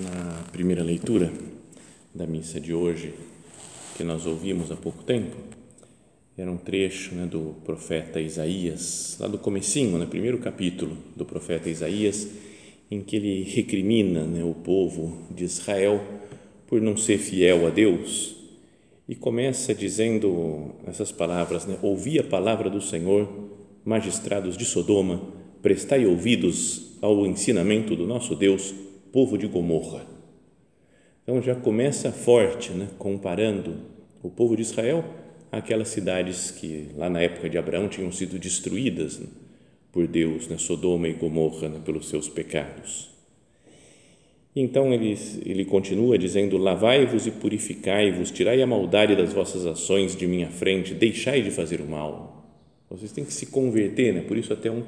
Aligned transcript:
Na 0.00 0.44
primeira 0.52 0.84
leitura 0.84 1.32
da 2.14 2.24
missa 2.24 2.60
de 2.60 2.72
hoje, 2.72 3.14
que 3.96 4.04
nós 4.04 4.26
ouvimos 4.26 4.70
há 4.70 4.76
pouco 4.76 5.02
tempo, 5.02 5.34
era 6.36 6.48
um 6.48 6.56
trecho 6.56 7.16
né, 7.16 7.26
do 7.26 7.56
profeta 7.64 8.20
Isaías, 8.20 9.16
lá 9.18 9.26
do 9.26 9.38
comecinho, 9.38 9.98
né, 9.98 10.06
primeiro 10.06 10.38
capítulo 10.38 10.96
do 11.16 11.24
profeta 11.24 11.68
Isaías, 11.68 12.28
em 12.88 13.00
que 13.00 13.16
ele 13.16 13.42
recrimina 13.42 14.22
né, 14.22 14.44
o 14.44 14.54
povo 14.54 15.26
de 15.34 15.42
Israel 15.42 16.00
por 16.68 16.80
não 16.80 16.96
ser 16.96 17.18
fiel 17.18 17.66
a 17.66 17.70
Deus 17.70 18.36
e 19.08 19.16
começa 19.16 19.74
dizendo 19.74 20.76
essas 20.86 21.10
palavras, 21.10 21.66
né, 21.66 21.76
ouvi 21.82 22.20
a 22.20 22.24
palavra 22.24 22.70
do 22.70 22.80
Senhor, 22.80 23.28
magistrados 23.84 24.56
de 24.56 24.64
Sodoma, 24.64 25.20
prestai 25.60 26.06
ouvidos 26.06 26.96
ao 27.02 27.26
ensinamento 27.26 27.96
do 27.96 28.06
nosso 28.06 28.36
Deus, 28.36 28.72
povo 29.12 29.36
de 29.36 29.46
Gomorra. 29.46 30.06
Então 31.22 31.42
já 31.42 31.54
começa 31.54 32.10
forte, 32.10 32.72
né, 32.72 32.88
comparando 32.98 33.76
o 34.22 34.30
povo 34.30 34.56
de 34.56 34.62
Israel 34.62 35.04
àquelas 35.52 35.88
cidades 35.88 36.50
que 36.50 36.88
lá 36.96 37.10
na 37.10 37.20
época 37.20 37.48
de 37.48 37.58
Abraão 37.58 37.88
tinham 37.88 38.10
sido 38.10 38.38
destruídas 38.38 39.18
né, 39.18 39.26
por 39.92 40.06
Deus, 40.06 40.48
né, 40.48 40.56
Sodoma 40.58 41.08
e 41.08 41.12
Gomorra, 41.12 41.68
né, 41.68 41.80
pelos 41.84 42.08
seus 42.08 42.28
pecados. 42.28 43.10
Então 44.56 44.92
ele, 44.92 45.16
ele 45.44 45.64
continua 45.64 46.18
dizendo: 46.18 46.56
Lavai-vos 46.56 47.26
e 47.26 47.30
purificai-vos, 47.30 48.30
tirai 48.30 48.60
a 48.62 48.66
maldade 48.66 49.14
das 49.14 49.32
vossas 49.32 49.66
ações 49.66 50.16
de 50.16 50.26
minha 50.26 50.48
frente, 50.48 50.94
deixai 50.94 51.42
de 51.42 51.50
fazer 51.50 51.80
o 51.80 51.86
mal. 51.86 52.46
Vocês 52.90 53.12
têm 53.12 53.24
que 53.24 53.32
se 53.32 53.46
converter, 53.46 54.14
né? 54.14 54.22
por 54.22 54.36
isso, 54.36 54.52
até 54.52 54.70
um, 54.70 54.82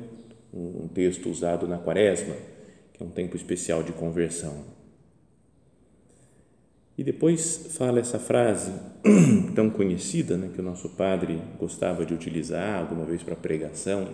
um 0.52 0.88
texto 0.88 1.28
usado 1.28 1.68
na 1.68 1.78
Quaresma 1.78 2.34
é 3.02 3.06
um 3.06 3.10
tempo 3.10 3.36
especial 3.36 3.82
de 3.82 3.92
conversão. 3.92 4.64
E 6.96 7.02
depois 7.02 7.68
fala 7.70 7.98
essa 7.98 8.18
frase 8.18 8.72
tão 9.54 9.70
conhecida, 9.70 10.36
né, 10.36 10.50
que 10.54 10.60
o 10.60 10.62
nosso 10.62 10.90
padre 10.90 11.40
gostava 11.58 12.04
de 12.04 12.12
utilizar 12.12 12.78
alguma 12.78 13.06
vez 13.06 13.22
para 13.22 13.34
pregação: 13.34 14.06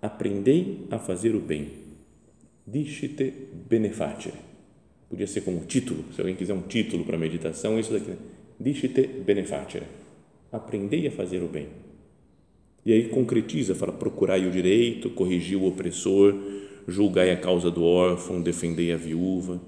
Aprendei 0.00 0.86
a 0.90 0.98
fazer 0.98 1.34
o 1.34 1.40
bem. 1.40 1.72
Discite 2.66 3.32
benefacere. 3.68 4.38
Podia 5.10 5.26
ser 5.26 5.42
como 5.42 5.64
título, 5.66 6.04
se 6.12 6.20
alguém 6.20 6.34
quiser 6.34 6.54
um 6.54 6.62
título 6.62 7.04
para 7.04 7.18
meditação, 7.18 7.78
isso 7.78 7.92
daqui. 7.92 8.10
Né? 8.10 8.16
Discite. 8.58 9.10
Aprendei 10.50 11.06
a 11.06 11.10
fazer 11.10 11.42
o 11.42 11.48
bem. 11.48 11.68
E 12.84 12.92
aí 12.92 13.08
concretiza, 13.08 13.74
fala: 13.74 13.92
procurai 13.92 14.46
o 14.46 14.50
direito, 14.50 15.10
corrigir 15.10 15.58
o 15.58 15.66
opressor, 15.66 16.34
julgai 16.86 17.30
a 17.30 17.36
causa 17.36 17.70
do 17.70 17.82
órfão, 17.82 18.40
defendei 18.40 18.92
a 18.92 18.96
viúva. 18.96 19.60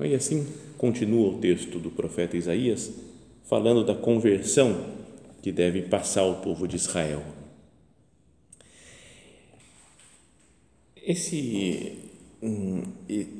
E 0.00 0.14
assim 0.14 0.46
continua 0.76 1.30
o 1.30 1.38
texto 1.38 1.78
do 1.78 1.90
profeta 1.90 2.36
Isaías, 2.36 2.92
falando 3.44 3.84
da 3.84 3.94
conversão 3.94 4.84
que 5.42 5.52
deve 5.52 5.82
passar 5.82 6.24
o 6.24 6.36
povo 6.36 6.66
de 6.66 6.76
Israel. 6.76 7.22
Esse, 10.96 11.98
hum, 12.42 12.82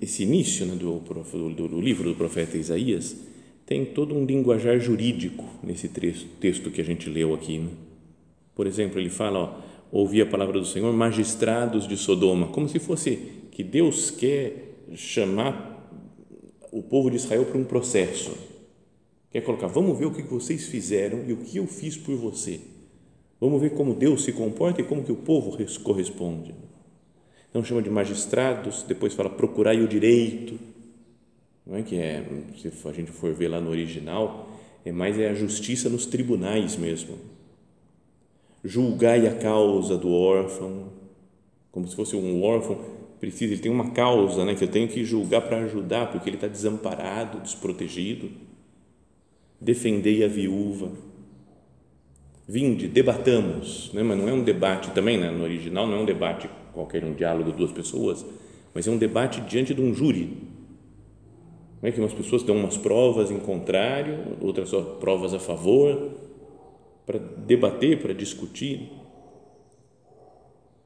esse 0.00 0.22
início 0.22 0.66
né, 0.66 0.74
do, 0.74 1.00
do, 1.00 1.68
do 1.68 1.80
livro 1.80 2.10
do 2.10 2.14
profeta 2.14 2.58
Isaías 2.58 3.16
tem 3.66 3.86
todo 3.86 4.14
um 4.14 4.26
linguajar 4.26 4.78
jurídico 4.78 5.44
nesse 5.62 5.88
texto 5.88 6.70
que 6.70 6.80
a 6.80 6.84
gente 6.84 7.08
leu 7.08 7.32
aqui. 7.32 7.58
Né? 7.58 7.70
Por 8.54 8.66
exemplo, 8.66 9.00
ele 9.00 9.08
fala, 9.08 9.38
ó, 9.38 9.60
ouvir 9.94 10.22
a 10.22 10.26
palavra 10.26 10.58
do 10.58 10.66
Senhor, 10.66 10.92
magistrados 10.92 11.86
de 11.86 11.96
Sodoma, 11.96 12.48
como 12.48 12.68
se 12.68 12.80
fosse 12.80 13.16
que 13.52 13.62
Deus 13.62 14.10
quer 14.10 14.74
chamar 14.96 15.88
o 16.72 16.82
povo 16.82 17.08
de 17.08 17.16
Israel 17.16 17.44
para 17.44 17.56
um 17.56 17.64
processo. 17.64 18.36
Quer 19.30 19.42
colocar, 19.42 19.68
vamos 19.68 19.96
ver 19.96 20.06
o 20.06 20.10
que 20.10 20.22
vocês 20.22 20.66
fizeram 20.66 21.24
e 21.28 21.32
o 21.32 21.36
que 21.36 21.58
eu 21.58 21.68
fiz 21.68 21.96
por 21.96 22.16
você. 22.16 22.60
Vamos 23.40 23.60
ver 23.60 23.70
como 23.70 23.94
Deus 23.94 24.24
se 24.24 24.32
comporta 24.32 24.80
e 24.80 24.84
como 24.84 25.04
que 25.04 25.12
o 25.12 25.16
povo 25.16 25.56
corresponde. 25.84 26.52
Então 27.48 27.62
chama 27.62 27.80
de 27.80 27.88
magistrados, 27.88 28.82
depois 28.82 29.14
fala 29.14 29.30
procurai 29.30 29.80
o 29.80 29.86
direito, 29.86 30.58
não 31.64 31.76
é 31.76 31.82
que 31.82 31.96
é, 31.96 32.24
se 32.56 32.88
a 32.88 32.92
gente 32.92 33.12
for 33.12 33.32
ver 33.32 33.46
lá 33.46 33.60
no 33.60 33.70
original, 33.70 34.48
é 34.84 34.90
mais 34.90 35.16
é 35.20 35.30
a 35.30 35.34
justiça 35.34 35.88
nos 35.88 36.04
tribunais 36.04 36.76
mesmo 36.76 37.33
julgai 38.64 39.26
a 39.26 39.34
causa 39.34 39.98
do 39.98 40.10
órfão, 40.10 40.88
como 41.70 41.86
se 41.86 41.94
fosse 41.94 42.16
um 42.16 42.42
órfão 42.42 42.78
precisa, 43.20 43.52
ele 43.52 43.62
tem 43.62 43.70
uma 43.70 43.90
causa, 43.90 44.44
né, 44.44 44.54
que 44.54 44.64
eu 44.64 44.68
tenho 44.68 44.88
que 44.88 45.04
julgar 45.04 45.42
para 45.42 45.58
ajudar, 45.64 46.10
porque 46.10 46.28
ele 46.28 46.36
está 46.36 46.48
desamparado, 46.48 47.40
desprotegido. 47.40 48.30
Defendei 49.60 50.24
a 50.24 50.28
viúva. 50.28 50.90
Vinde, 52.46 52.86
debatamos, 52.88 53.90
né, 53.94 54.02
mas 54.02 54.18
não 54.18 54.28
é 54.28 54.32
um 54.32 54.42
debate 54.42 54.90
também, 54.90 55.18
né, 55.18 55.30
no 55.30 55.42
original 55.42 55.86
não 55.86 55.98
é 55.98 56.00
um 56.00 56.04
debate 56.04 56.48
qualquer 56.74 57.04
um 57.04 57.14
diálogo 57.14 57.50
de 57.50 57.56
duas 57.56 57.72
pessoas, 57.72 58.24
mas 58.74 58.86
é 58.86 58.90
um 58.90 58.98
debate 58.98 59.40
diante 59.42 59.72
de 59.72 59.80
um 59.80 59.94
júri. 59.94 60.36
Não 61.80 61.88
é 61.88 61.92
que 61.92 62.00
umas 62.00 62.12
pessoas 62.12 62.42
dão 62.42 62.56
umas 62.56 62.76
provas 62.76 63.30
em 63.30 63.38
contrário, 63.38 64.36
outras 64.40 64.68
só 64.68 64.82
provas 64.82 65.32
a 65.32 65.38
favor, 65.38 66.10
para 67.06 67.18
debater, 67.18 68.00
para 68.00 68.12
discutir. 68.12 68.90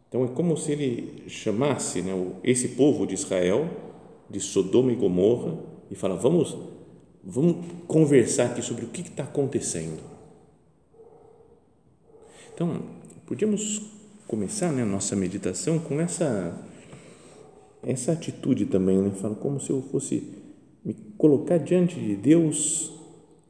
Então 0.09 0.25
é 0.25 0.29
como 0.29 0.57
se 0.57 0.73
ele 0.73 1.25
chamasse 1.29 2.03
né, 2.03 2.13
esse 2.43 2.69
povo 2.69 3.07
de 3.07 3.15
Israel 3.15 3.69
de 4.29 4.41
Sodoma 4.41 4.93
e 4.93 4.97
Gomorra 4.97 5.59
e 5.91 5.95
fala: 5.95 6.17
vamos, 6.17 6.57
vamos 7.23 7.65
conversar 7.87 8.47
aqui 8.47 8.63
sobre 8.63 8.85
o 8.85 8.89
que 8.89 9.03
está 9.03 9.25
acontecendo. 9.25 10.03
Então, 12.55 12.83
podíamos 13.27 13.83
começar 14.27 14.73
né, 14.73 14.83
a 14.83 14.87
nossa 14.87 15.15
meditação 15.15 15.79
com 15.79 16.01
essa 16.01 16.65
essa 17.81 18.11
atitude 18.11 18.67
também, 18.67 18.99
né? 18.99 19.11
Fala 19.11 19.37
como 19.37 19.61
se 19.61 19.71
eu 19.71 19.81
fosse 19.83 20.35
me 20.85 20.95
colocar 21.17 21.59
diante 21.59 21.95
de 21.95 22.17
Deus 22.17 22.93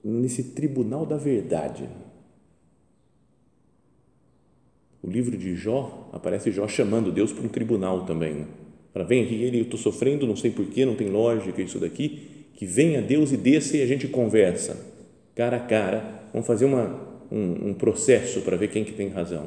nesse 0.04 0.52
tribunal 0.52 1.06
da 1.06 1.16
verdade 1.16 1.88
o 5.08 5.10
livro 5.10 5.36
de 5.36 5.56
Jó, 5.56 6.10
aparece 6.12 6.52
Jó 6.52 6.68
chamando 6.68 7.10
Deus 7.10 7.32
para 7.32 7.44
um 7.44 7.48
tribunal 7.48 8.04
também. 8.04 8.34
Né? 8.34 8.46
Fala, 8.92 9.06
vem 9.06 9.24
aqui, 9.24 9.34
ele, 9.42 9.58
eu 9.58 9.62
estou 9.62 9.78
sofrendo, 9.78 10.26
não 10.26 10.36
sei 10.36 10.50
porquê, 10.50 10.84
não 10.84 10.94
tem 10.94 11.08
lógica 11.08 11.62
isso 11.62 11.78
daqui, 11.78 12.46
que 12.54 12.66
venha 12.66 13.00
Deus 13.00 13.32
e 13.32 13.36
desça 13.36 13.78
e 13.78 13.82
a 13.82 13.86
gente 13.86 14.06
conversa, 14.06 14.76
cara 15.34 15.56
a 15.56 15.60
cara, 15.60 16.28
vamos 16.32 16.46
fazer 16.46 16.66
uma, 16.66 17.00
um, 17.30 17.70
um 17.70 17.74
processo 17.74 18.42
para 18.42 18.56
ver 18.56 18.68
quem 18.68 18.84
que 18.84 18.92
tem 18.92 19.08
razão. 19.08 19.46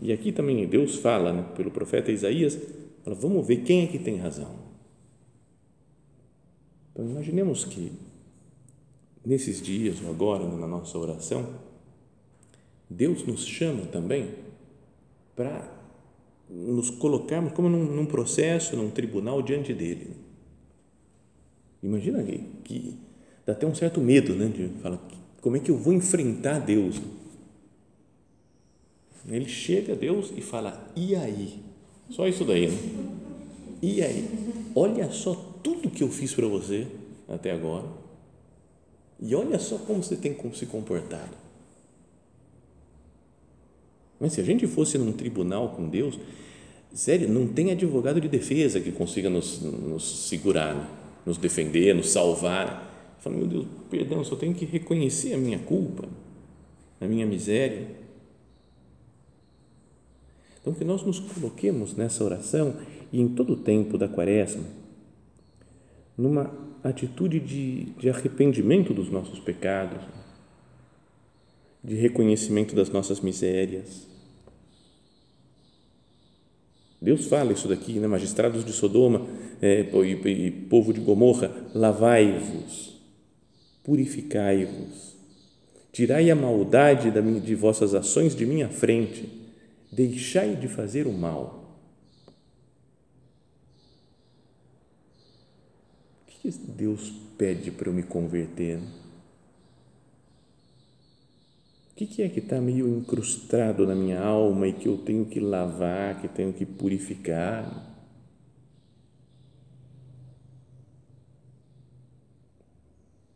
E 0.00 0.12
aqui 0.12 0.30
também 0.30 0.66
Deus 0.66 0.96
fala, 0.96 1.32
né, 1.32 1.44
pelo 1.56 1.70
profeta 1.70 2.12
Isaías, 2.12 2.58
fala, 3.02 3.16
vamos 3.16 3.46
ver 3.46 3.62
quem 3.62 3.84
é 3.84 3.86
que 3.86 3.98
tem 3.98 4.16
razão. 4.16 4.54
Então, 6.92 7.08
imaginemos 7.08 7.64
que 7.64 7.92
nesses 9.24 9.62
dias, 9.62 10.02
ou 10.02 10.10
agora, 10.10 10.44
na 10.44 10.66
nossa 10.66 10.98
oração, 10.98 11.46
Deus 12.88 13.26
nos 13.26 13.46
chama 13.46 13.86
também 13.86 14.30
para 15.36 15.76
nos 16.48 16.90
colocarmos 16.90 17.52
como 17.52 17.68
num, 17.68 17.84
num 17.84 18.06
processo, 18.06 18.76
num 18.76 18.90
tribunal 18.90 19.42
diante 19.42 19.74
dele. 19.74 20.12
Imagina 21.82 22.22
que, 22.22 22.38
que 22.64 22.96
dá 23.46 23.52
até 23.52 23.66
um 23.66 23.74
certo 23.74 24.00
medo, 24.00 24.34
né? 24.34 24.46
De 24.46 24.68
falar, 24.80 24.98
como 25.40 25.56
é 25.56 25.60
que 25.60 25.70
eu 25.70 25.76
vou 25.76 25.92
enfrentar 25.92 26.58
Deus? 26.58 27.00
Ele 29.28 29.48
chega 29.48 29.92
a 29.92 29.96
Deus 29.96 30.32
e 30.34 30.40
fala, 30.40 30.90
e 30.96 31.14
aí? 31.14 31.62
Só 32.08 32.26
isso 32.26 32.44
daí, 32.44 32.68
né? 32.68 32.78
E 33.82 34.02
aí? 34.02 34.26
Olha 34.74 35.10
só 35.10 35.34
tudo 35.62 35.90
que 35.90 36.02
eu 36.02 36.08
fiz 36.08 36.34
para 36.34 36.46
você 36.46 36.86
até 37.28 37.50
agora. 37.50 37.86
E 39.20 39.34
olha 39.34 39.58
só 39.58 39.76
como 39.78 40.02
você 40.02 40.16
tem 40.16 40.34
se 40.54 40.66
comportado. 40.66 41.47
Mas 44.20 44.32
se 44.32 44.40
a 44.40 44.44
gente 44.44 44.66
fosse 44.66 44.98
num 44.98 45.12
tribunal 45.12 45.70
com 45.70 45.88
Deus, 45.88 46.18
sério, 46.92 47.28
não 47.28 47.46
tem 47.46 47.70
advogado 47.70 48.20
de 48.20 48.28
defesa 48.28 48.80
que 48.80 48.90
consiga 48.90 49.30
nos, 49.30 49.60
nos 49.62 50.28
segurar, 50.28 50.74
né? 50.74 50.86
nos 51.24 51.38
defender, 51.38 51.94
nos 51.94 52.10
salvar. 52.10 53.16
Fala, 53.20 53.36
meu 53.36 53.46
Deus, 53.46 53.66
perdão, 53.90 54.24
só 54.24 54.36
tenho 54.36 54.54
que 54.54 54.64
reconhecer 54.64 55.34
a 55.34 55.38
minha 55.38 55.58
culpa, 55.58 56.08
a 57.00 57.06
minha 57.06 57.26
miséria. 57.26 57.86
Então, 60.60 60.72
que 60.72 60.84
nós 60.84 61.02
nos 61.02 61.20
coloquemos 61.20 61.94
nessa 61.94 62.24
oração 62.24 62.76
e 63.12 63.20
em 63.20 63.28
todo 63.28 63.54
o 63.54 63.56
tempo 63.56 63.96
da 63.96 64.08
quaresma, 64.08 64.64
numa 66.16 66.52
atitude 66.82 67.40
de, 67.40 67.84
de 67.98 68.10
arrependimento 68.10 68.92
dos 68.92 69.10
nossos 69.10 69.38
pecados, 69.38 70.02
de 71.82 71.94
reconhecimento 71.94 72.74
das 72.74 72.90
nossas 72.90 73.20
misérias. 73.20 74.06
Deus 77.00 77.26
fala 77.26 77.52
isso 77.52 77.68
daqui, 77.68 78.00
né? 78.00 78.08
magistrados 78.08 78.64
de 78.64 78.72
Sodoma 78.72 79.26
é, 79.62 79.82
e, 79.82 80.46
e 80.46 80.50
povo 80.50 80.92
de 80.92 81.00
Gomorra, 81.00 81.50
lavai-vos, 81.72 83.00
purificai-vos, 83.84 85.16
tirai 85.92 86.30
a 86.30 86.34
maldade 86.34 87.10
de 87.40 87.54
vossas 87.54 87.94
ações 87.94 88.34
de 88.34 88.44
minha 88.44 88.68
frente, 88.68 89.28
deixai 89.92 90.56
de 90.56 90.66
fazer 90.66 91.06
o 91.06 91.12
mal. 91.12 91.78
O 96.26 96.40
que 96.40 96.50
Deus 96.50 97.12
pede 97.36 97.70
para 97.70 97.88
eu 97.88 97.94
me 97.94 98.02
converter? 98.02 98.80
O 102.00 102.06
que 102.06 102.22
é 102.22 102.28
que 102.28 102.38
está 102.38 102.60
meio 102.60 102.86
incrustado 102.86 103.84
na 103.84 103.92
minha 103.92 104.20
alma 104.20 104.68
e 104.68 104.72
que 104.72 104.86
eu 104.86 104.98
tenho 104.98 105.24
que 105.24 105.40
lavar, 105.40 106.20
que 106.20 106.28
tenho 106.28 106.52
que 106.52 106.64
purificar? 106.64 107.92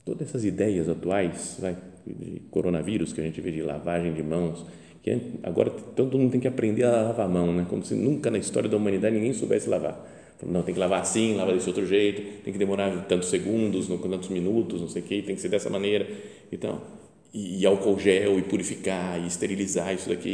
Todas 0.05 0.29
essas 0.29 0.45
ideias 0.45 0.89
atuais 0.89 1.57
vai, 1.59 1.77
de 2.07 2.41
coronavírus 2.53 3.13
que 3.13 3.21
a 3.21 3.25
gente 3.25 3.41
vê 3.41 3.51
de 3.51 3.63
lavagem 3.63 4.15
de 4.15 4.23
mãos, 4.23 4.65
que 5.03 5.11
agora 5.43 5.69
todo 5.69 6.17
mundo 6.17 6.31
tem 6.31 6.41
que 6.41 6.47
aprender 6.47 6.85
a 6.85 7.03
lavar 7.03 7.27
a 7.27 7.29
mão, 7.29 7.53
né? 7.53 7.67
como 7.69 7.85
se 7.85 7.97
nunca 7.97 8.31
na 8.31 8.39
história 8.39 8.69
da 8.69 8.77
humanidade 8.77 9.17
ninguém 9.17 9.33
soubesse 9.33 9.69
lavar. 9.69 10.09
Não, 10.41 10.63
tem 10.63 10.73
que 10.73 10.79
lavar 10.79 11.01
assim, 11.01 11.35
lava 11.35 11.53
desse 11.53 11.69
outro 11.69 11.85
jeito, 11.85 12.45
tem 12.45 12.53
que 12.53 12.59
demorar 12.61 13.07
tantos 13.07 13.29
segundos, 13.29 13.89
tantos 13.89 14.29
minutos, 14.29 14.81
não 14.81 14.89
sei 14.89 15.03
o 15.03 15.05
que, 15.05 15.23
tem 15.23 15.35
que 15.35 15.41
ser 15.41 15.49
dessa 15.49 15.69
maneira. 15.69 16.07
Então, 16.53 16.81
e, 17.33 17.61
e, 17.61 17.67
álcool 17.67 17.99
gel, 17.99 18.39
e 18.39 18.43
purificar, 18.43 19.21
e 19.21 19.27
esterilizar 19.27 19.95
isso 19.95 20.09
daqui, 20.09 20.29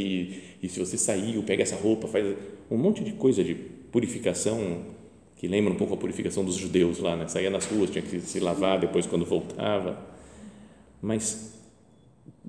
e, 0.62 0.67
e 0.67 0.69
se 0.69 0.79
você 0.81 0.99
saiu, 0.99 1.43
pega 1.43 1.62
essa 1.62 1.77
roupa, 1.77 2.09
faz 2.09 2.37
um 2.71 2.77
monte 2.77 3.03
de 3.03 3.12
coisa 3.12 3.43
de 3.45 3.55
purificação 3.55 4.97
que 5.39 5.47
lembra 5.47 5.73
um 5.73 5.77
pouco 5.77 5.95
a 5.95 5.97
purificação 5.97 6.45
dos 6.45 6.56
judeus 6.56 6.99
lá, 6.99 7.17
né? 7.17 7.29
saía 7.29 7.49
nas 7.49 7.65
ruas, 7.65 7.91
tinha 7.91 8.03
que 8.03 8.21
se 8.21 8.41
lavar 8.41 8.81
depois 8.81 9.06
quando 9.06 9.25
voltava. 9.25 10.05
Mas 11.00 11.55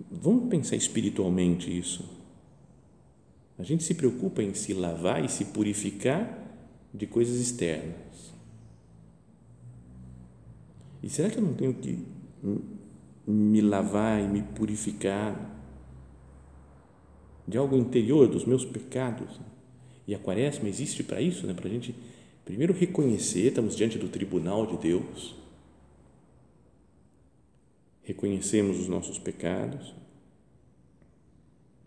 vamos 0.09 0.49
pensar 0.49 0.75
espiritualmente 0.75 1.75
isso. 1.75 2.03
A 3.59 3.63
gente 3.63 3.83
se 3.83 3.93
preocupa 3.93 4.41
em 4.41 4.55
se 4.55 4.73
lavar 4.73 5.23
e 5.23 5.29
se 5.29 5.45
purificar 5.45 6.35
de 6.91 7.05
coisas 7.05 7.39
externas. 7.39 8.33
E 11.03 11.09
será 11.09 11.29
que 11.29 11.37
eu 11.37 11.43
não 11.43 11.53
tenho 11.53 11.75
que 11.75 11.99
me 13.31 13.61
lavar 13.61 14.19
e 14.21 14.27
me 14.27 14.41
purificar 14.41 15.57
de 17.47 17.57
algo 17.57 17.75
interior 17.75 18.27
dos 18.27 18.45
meus 18.45 18.65
pecados? 18.65 19.39
E 20.07 20.15
a 20.15 20.19
quaresma 20.19 20.67
existe 20.67 21.03
para 21.03 21.21
isso, 21.21 21.45
né? 21.45 21.53
para 21.53 21.67
a 21.67 21.71
gente 21.71 21.95
primeiro 22.43 22.73
reconhecer, 22.73 23.49
estamos 23.49 23.75
diante 23.75 23.99
do 23.99 24.09
tribunal 24.09 24.65
de 24.65 24.77
Deus, 24.77 25.35
reconhecemos 28.01 28.79
os 28.79 28.87
nossos 28.87 29.19
pecados, 29.19 29.93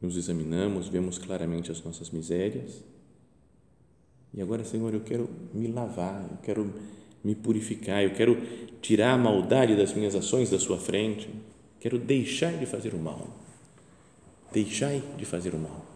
nos 0.00 0.16
examinamos, 0.16 0.86
vemos 0.86 1.18
claramente 1.18 1.72
as 1.72 1.82
nossas 1.82 2.10
misérias. 2.10 2.84
E 4.32 4.40
agora, 4.40 4.64
Senhor, 4.64 4.94
eu 4.94 5.00
quero 5.00 5.28
me 5.52 5.66
lavar, 5.66 6.28
eu 6.30 6.36
quero 6.38 6.72
me 7.22 7.34
purificar, 7.34 8.02
eu 8.02 8.10
quero 8.10 8.36
tirar 8.80 9.12
a 9.12 9.18
maldade 9.18 9.76
das 9.76 9.94
minhas 9.94 10.14
ações 10.14 10.50
da 10.50 10.58
Sua 10.58 10.78
frente, 10.78 11.28
quero 11.80 11.98
deixar 11.98 12.52
de 12.52 12.66
fazer 12.66 12.94
o 12.94 12.98
mal. 12.98 13.28
Deixai 14.52 15.02
de 15.16 15.24
fazer 15.24 15.54
o 15.54 15.58
mal. 15.58 15.86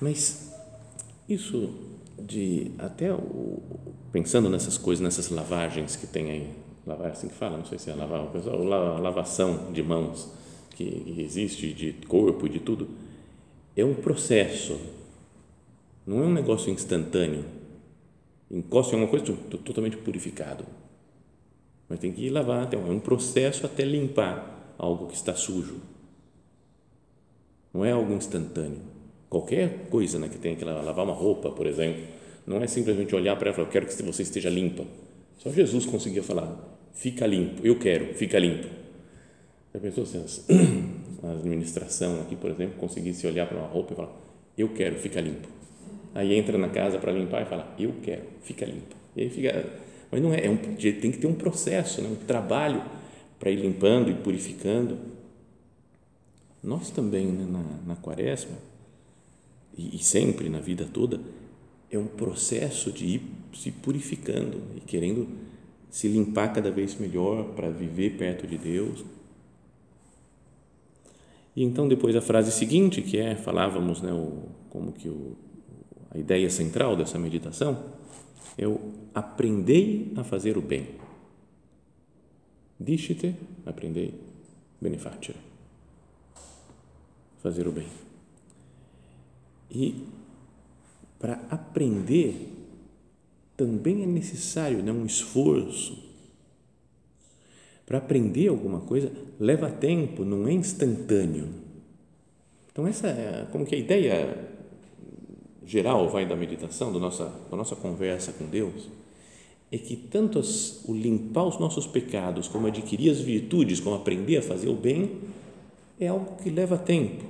Mas 0.00 0.52
isso 1.28 1.72
de 2.18 2.70
até 2.78 3.12
o, 3.12 3.62
pensando 4.12 4.48
nessas 4.48 4.78
coisas, 4.78 5.02
nessas 5.02 5.30
lavagens 5.30 5.96
que 5.96 6.06
tem 6.06 6.30
aí, 6.30 6.50
lavar 6.86 7.08
é 7.08 7.10
assim 7.12 7.28
que 7.28 7.34
fala, 7.34 7.56
não 7.56 7.64
sei 7.64 7.78
se 7.78 7.90
é 7.90 7.94
lavar, 7.94 8.24
o 8.24 8.30
pessoal, 8.30 8.62
lavação 8.62 9.72
de 9.72 9.82
mãos 9.82 10.30
que 10.70 11.16
existe, 11.18 11.72
de 11.72 11.92
corpo, 12.06 12.48
de 12.48 12.60
tudo, 12.60 12.88
é 13.76 13.84
um 13.84 13.94
processo, 13.94 14.78
não 16.06 16.22
é 16.22 16.26
um 16.26 16.32
negócio 16.32 16.70
instantâneo. 16.70 17.44
Encosta 18.56 18.94
em 18.94 18.98
uma 18.98 19.08
coisa, 19.08 19.32
estou 19.32 19.60
totalmente 19.60 19.96
purificado. 19.96 20.64
Mas 21.88 21.98
tem 21.98 22.12
que 22.12 22.30
lavar, 22.30 22.72
é 22.72 22.76
um 22.76 23.00
processo 23.00 23.66
até 23.66 23.84
limpar 23.84 24.74
algo 24.78 25.08
que 25.08 25.14
está 25.14 25.34
sujo. 25.34 25.80
Não 27.72 27.84
é 27.84 27.90
algo 27.90 28.14
instantâneo. 28.14 28.80
Qualquer 29.28 29.88
coisa 29.90 30.18
né, 30.18 30.28
que 30.28 30.38
tenha 30.38 30.54
que 30.54 30.64
lavar 30.64 31.04
uma 31.04 31.12
roupa, 31.12 31.50
por 31.50 31.66
exemplo, 31.66 32.04
não 32.46 32.62
é 32.62 32.66
simplesmente 32.66 33.14
olhar 33.14 33.36
para 33.36 33.48
ela 33.48 33.54
e 33.54 33.56
falar, 33.56 33.68
eu 33.68 33.72
quero 33.72 33.86
que 33.86 34.02
você 34.02 34.22
esteja 34.22 34.48
limpa. 34.48 34.84
Só 35.38 35.50
Jesus 35.50 35.84
conseguia 35.84 36.22
falar, 36.22 36.56
fica 36.92 37.26
limpo, 37.26 37.66
eu 37.66 37.78
quero, 37.78 38.14
fica 38.14 38.38
limpo 38.38 38.84
já 39.74 39.80
pensou 39.80 40.06
se 40.06 40.16
a 41.22 41.32
administração 41.32 42.20
aqui, 42.20 42.36
por 42.36 42.50
exemplo, 42.50 42.76
conseguisse 42.78 43.26
olhar 43.26 43.48
para 43.48 43.58
uma 43.58 43.66
roupa 43.66 43.92
e 43.92 43.96
falar, 43.96 44.12
eu 44.56 44.68
quero, 44.68 44.96
fica 45.00 45.20
limpo. 45.20 45.48
Aí 46.14 46.34
entra 46.34 46.56
na 46.56 46.68
casa 46.68 46.98
para 46.98 47.12
limpar 47.12 47.42
e 47.42 47.44
fala, 47.46 47.74
eu 47.78 47.92
quero, 48.02 48.22
fica 48.42 48.64
limpo. 48.64 48.94
E 49.16 49.22
aí 49.22 49.30
fica, 49.30 49.66
mas 50.10 50.22
não 50.22 50.32
é, 50.32 50.46
é 50.46 50.50
um, 50.50 50.56
tem 50.56 51.10
que 51.10 51.18
ter 51.18 51.26
um 51.26 51.34
processo, 51.34 52.00
né, 52.00 52.08
um 52.08 52.26
trabalho 52.26 52.82
para 53.38 53.50
ir 53.50 53.56
limpando 53.56 54.10
e 54.10 54.14
purificando. 54.14 54.96
Nós 56.62 56.90
também, 56.90 57.26
né, 57.26 57.44
na, 57.44 57.94
na 57.94 57.96
quaresma, 57.96 58.56
e, 59.76 59.96
e 59.96 59.98
sempre 59.98 60.48
na 60.48 60.60
vida 60.60 60.88
toda, 60.90 61.20
é 61.90 61.98
um 61.98 62.06
processo 62.06 62.92
de 62.92 63.06
ir 63.06 63.22
se 63.52 63.70
purificando 63.70 64.60
e 64.76 64.80
querendo 64.80 65.28
se 65.90 66.08
limpar 66.08 66.52
cada 66.52 66.70
vez 66.70 66.98
melhor 66.98 67.54
para 67.54 67.70
viver 67.70 68.16
perto 68.16 68.46
de 68.46 68.56
Deus 68.56 69.04
e 71.56 71.62
então 71.62 71.86
depois 71.86 72.16
a 72.16 72.20
frase 72.20 72.50
seguinte, 72.50 73.00
que 73.00 73.18
é, 73.18 73.36
falávamos, 73.36 74.02
né, 74.02 74.12
o, 74.12 74.48
como 74.70 74.92
que 74.92 75.08
o, 75.08 75.36
a 76.14 76.18
ideia 76.18 76.48
central 76.48 76.96
dessa 76.96 77.18
meditação, 77.18 77.84
é 78.56 78.66
o 78.68 78.80
aprendei 79.12 80.12
a 80.16 80.22
fazer 80.22 80.56
o 80.56 80.62
bem. 80.62 80.88
Dishite, 82.78 83.34
aprendei, 83.66 84.14
benefacere. 84.80 85.38
Fazer 87.42 87.66
o 87.66 87.72
bem. 87.72 87.88
E 89.70 90.06
para 91.18 91.40
aprender 91.50 92.52
também 93.56 94.02
é 94.02 94.06
necessário 94.06 94.82
né, 94.82 94.92
um 94.92 95.06
esforço 95.06 96.02
para 97.86 97.98
aprender 97.98 98.48
alguma 98.48 98.80
coisa 98.80 99.12
leva 99.38 99.70
tempo, 99.70 100.24
não 100.24 100.48
é 100.48 100.52
instantâneo. 100.52 101.48
Então 102.72 102.86
essa 102.86 103.08
é 103.08 103.46
como 103.52 103.66
que 103.66 103.74
a 103.74 103.78
ideia 103.78 104.53
geral 105.66 106.08
vai 106.08 106.26
da 106.26 106.36
meditação, 106.36 106.92
da 106.92 106.98
nossa, 106.98 107.32
da 107.50 107.56
nossa 107.56 107.74
conversa 107.76 108.32
com 108.32 108.46
Deus, 108.46 108.88
é 109.70 109.78
que 109.78 109.96
tanto 109.96 110.38
as, 110.38 110.84
o 110.86 110.94
limpar 110.94 111.44
os 111.44 111.58
nossos 111.58 111.86
pecados, 111.86 112.46
como 112.48 112.66
adquirir 112.66 113.10
as 113.10 113.20
virtudes, 113.20 113.80
como 113.80 113.96
aprender 113.96 114.36
a 114.36 114.42
fazer 114.42 114.68
o 114.68 114.74
bem, 114.74 115.18
é 115.98 116.08
algo 116.08 116.36
que 116.42 116.50
leva 116.50 116.76
tempo, 116.76 117.24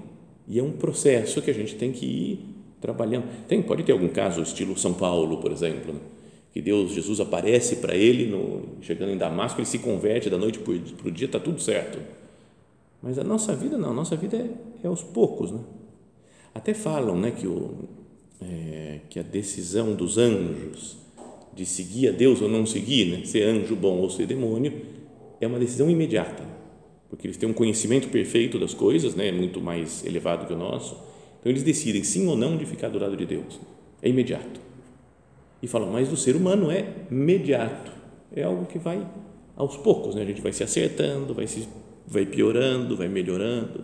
E 0.49 0.59
é 0.59 0.63
um 0.63 0.73
processo 0.73 1.41
que 1.41 1.51
a 1.51 1.55
gente 1.55 1.75
tem 1.75 1.93
que 1.93 2.05
ir 2.05 2.47
trabalhando. 2.81 3.25
Tem, 3.47 3.63
pode 3.63 3.83
ter 3.83 3.93
algum 3.93 4.09
caso, 4.09 4.43
estilo 4.43 4.77
São 4.77 4.93
Paulo, 4.93 5.39
por 5.39 5.51
exemplo, 5.53 5.95
né? 5.95 6.01
que 6.53 6.61
Deus, 6.63 6.93
Jesus 6.93 7.19
aparece 7.19 7.77
para 7.77 7.97
ele 7.97 8.31
no, 8.31 8.81
chegando 8.81 9.11
em 9.11 9.17
Damasco, 9.17 9.59
ele 9.59 9.67
se 9.67 9.81
converte 9.81 10.31
da 10.31 10.39
noite 10.39 10.61
para 10.61 11.09
o 11.09 11.11
dia, 11.11 11.27
está 11.27 11.41
tudo 11.41 11.61
certo. 11.61 11.99
Mas 13.03 13.19
a 13.19 13.25
nossa 13.25 13.57
vida 13.57 13.77
não, 13.77 13.91
a 13.91 13.95
nossa 13.95 14.15
vida 14.15 14.37
é, 14.37 14.51
é 14.85 14.87
aos 14.87 15.03
poucos. 15.03 15.51
Né? 15.51 15.59
Até 16.55 16.73
falam 16.73 17.19
né, 17.19 17.33
que, 17.33 17.47
o, 17.47 17.89
é, 18.41 19.01
que 19.09 19.19
a 19.19 19.23
decisão 19.23 19.95
dos 19.95 20.19
anjos 20.19 20.97
de 21.55 21.65
seguir 21.65 22.09
a 22.09 22.13
Deus 22.13 22.43
ou 22.43 22.49
não 22.49 22.67
seguir, 22.67 23.07
né, 23.07 23.25
ser 23.25 23.43
anjo 23.43 23.77
bom 23.77 23.99
ou 23.99 24.11
ser 24.11 24.27
demônio, 24.27 24.73
é 25.41 25.47
uma 25.47 25.59
decisão 25.59 25.89
imediata, 25.89 26.43
porque 27.09 27.27
eles 27.27 27.37
têm 27.37 27.49
um 27.49 27.53
conhecimento 27.53 28.09
perfeito 28.09 28.59
das 28.59 28.75
coisas, 28.75 29.15
né, 29.15 29.31
muito 29.31 29.61
mais 29.61 30.05
elevado 30.05 30.47
que 30.47 30.53
o 30.53 30.57
nosso, 30.57 30.95
então 31.41 31.51
eles 31.51 31.63
decidem 31.63 32.03
sim 32.03 32.27
ou 32.27 32.37
não 32.37 32.57
de 32.57 32.67
ficar 32.67 32.89
do 32.89 32.99
lado 32.99 33.17
de 33.17 33.25
Deus, 33.25 33.61
é 34.03 34.09
imediato 34.09 34.65
e 35.65 35.67
falam, 35.67 35.91
mas 35.91 36.13
o 36.13 36.17
ser 36.17 36.37
humano 36.37 36.71
é 36.71 37.07
imediato, 37.11 37.91
é 38.37 38.43
algo 38.43 38.67
que 38.67 38.79
vai 38.79 39.07
aos 39.57 39.79
poucos, 39.79 40.15
né? 40.15 40.21
a 40.21 40.25
gente 40.27 40.43
vai 40.43 40.53
se 40.53 40.63
acertando, 40.63 41.33
vai, 41.33 41.47
se, 41.47 41.67
vai 42.07 42.27
piorando, 42.27 42.95
vai 42.95 43.09
melhorando. 43.09 43.83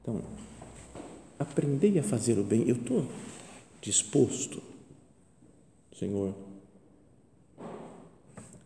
Então, 0.00 0.20
aprendei 1.42 1.98
a 1.98 2.02
fazer 2.02 2.38
o 2.38 2.44
bem, 2.44 2.68
eu 2.68 2.76
estou 2.76 3.06
disposto, 3.80 4.62
Senhor, 5.98 6.34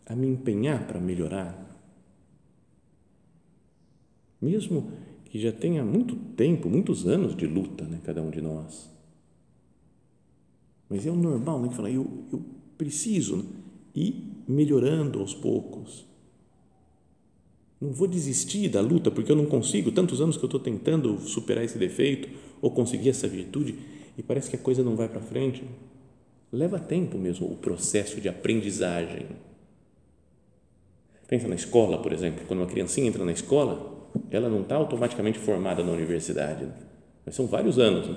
a 0.06 0.14
me 0.14 0.28
empenhar 0.28 0.86
para 0.86 1.00
melhorar, 1.00 1.64
mesmo 4.40 4.92
que 5.24 5.40
já 5.40 5.50
tenha 5.50 5.84
muito 5.84 6.14
tempo, 6.36 6.68
muitos 6.68 7.06
anos 7.06 7.36
de 7.36 7.46
luta, 7.46 7.84
né, 7.84 8.00
cada 8.04 8.22
um 8.22 8.30
de 8.30 8.40
nós 8.40 8.96
mas 10.88 11.06
é 11.06 11.10
o 11.10 11.16
normal, 11.16 11.60
né? 11.60 11.68
Que 11.68 11.74
fala, 11.74 11.90
eu, 11.90 12.06
eu 12.32 12.42
preciso 12.78 13.44
ir 13.94 14.14
melhorando 14.46 15.20
aos 15.20 15.34
poucos. 15.34 16.06
Não 17.80 17.92
vou 17.92 18.06
desistir 18.06 18.68
da 18.68 18.80
luta 18.80 19.10
porque 19.10 19.30
eu 19.30 19.36
não 19.36 19.46
consigo. 19.46 19.90
Tantos 19.90 20.20
anos 20.20 20.36
que 20.36 20.44
eu 20.44 20.48
estou 20.48 20.60
tentando 20.60 21.18
superar 21.20 21.64
esse 21.64 21.78
defeito 21.78 22.28
ou 22.60 22.70
conseguir 22.70 23.10
essa 23.10 23.28
virtude 23.28 23.74
e 24.16 24.22
parece 24.22 24.50
que 24.50 24.56
a 24.56 24.58
coisa 24.58 24.82
não 24.82 24.96
vai 24.96 25.08
para 25.08 25.20
frente. 25.20 25.64
Leva 26.52 26.78
tempo 26.78 27.18
mesmo 27.18 27.46
o 27.46 27.56
processo 27.56 28.20
de 28.20 28.28
aprendizagem. 28.28 29.26
Pensa 31.28 31.48
na 31.48 31.54
escola, 31.54 31.98
por 31.98 32.12
exemplo. 32.12 32.44
Quando 32.46 32.60
uma 32.60 32.66
criancinha 32.66 33.08
entra 33.08 33.24
na 33.24 33.32
escola, 33.32 33.94
ela 34.30 34.48
não 34.48 34.62
está 34.62 34.76
automaticamente 34.76 35.38
formada 35.38 35.82
na 35.82 35.92
universidade. 35.92 36.64
Né? 36.64 36.72
Mas 37.24 37.34
são 37.34 37.46
vários 37.46 37.78
anos. 37.78 38.06
Né? 38.06 38.16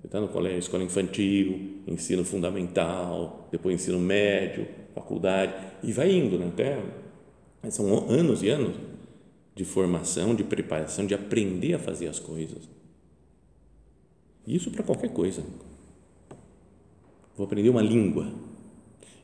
Você 0.00 0.06
está 0.08 0.20
no 0.20 0.28
colégio, 0.28 0.58
escola 0.58 0.82
infantil, 0.82 1.82
ensino 1.86 2.24
fundamental, 2.24 3.48
depois 3.52 3.74
ensino 3.76 4.00
médio, 4.00 4.66
faculdade, 4.94 5.54
e 5.82 5.92
vai 5.92 6.10
indo, 6.12 6.38
né? 6.38 6.48
até 6.48 6.82
são 7.70 8.10
anos 8.10 8.42
e 8.42 8.48
anos 8.48 8.76
de 9.54 9.64
formação, 9.64 10.34
de 10.34 10.42
preparação, 10.42 11.06
de 11.06 11.14
aprender 11.14 11.74
a 11.74 11.78
fazer 11.78 12.08
as 12.08 12.18
coisas. 12.18 12.68
Isso 14.54 14.70
para 14.70 14.82
qualquer 14.82 15.10
coisa. 15.10 15.42
Vou 17.36 17.46
aprender 17.46 17.68
uma 17.68 17.82
língua. 17.82 18.30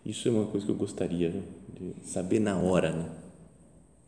Isso 0.05 0.29
é 0.29 0.31
uma 0.31 0.47
coisa 0.47 0.65
que 0.65 0.73
eu 0.73 0.77
gostaria 0.77 1.31
de 1.69 1.95
saber 2.05 2.41
na 2.41 2.57
hora. 2.57 2.93
Né? 2.93 3.11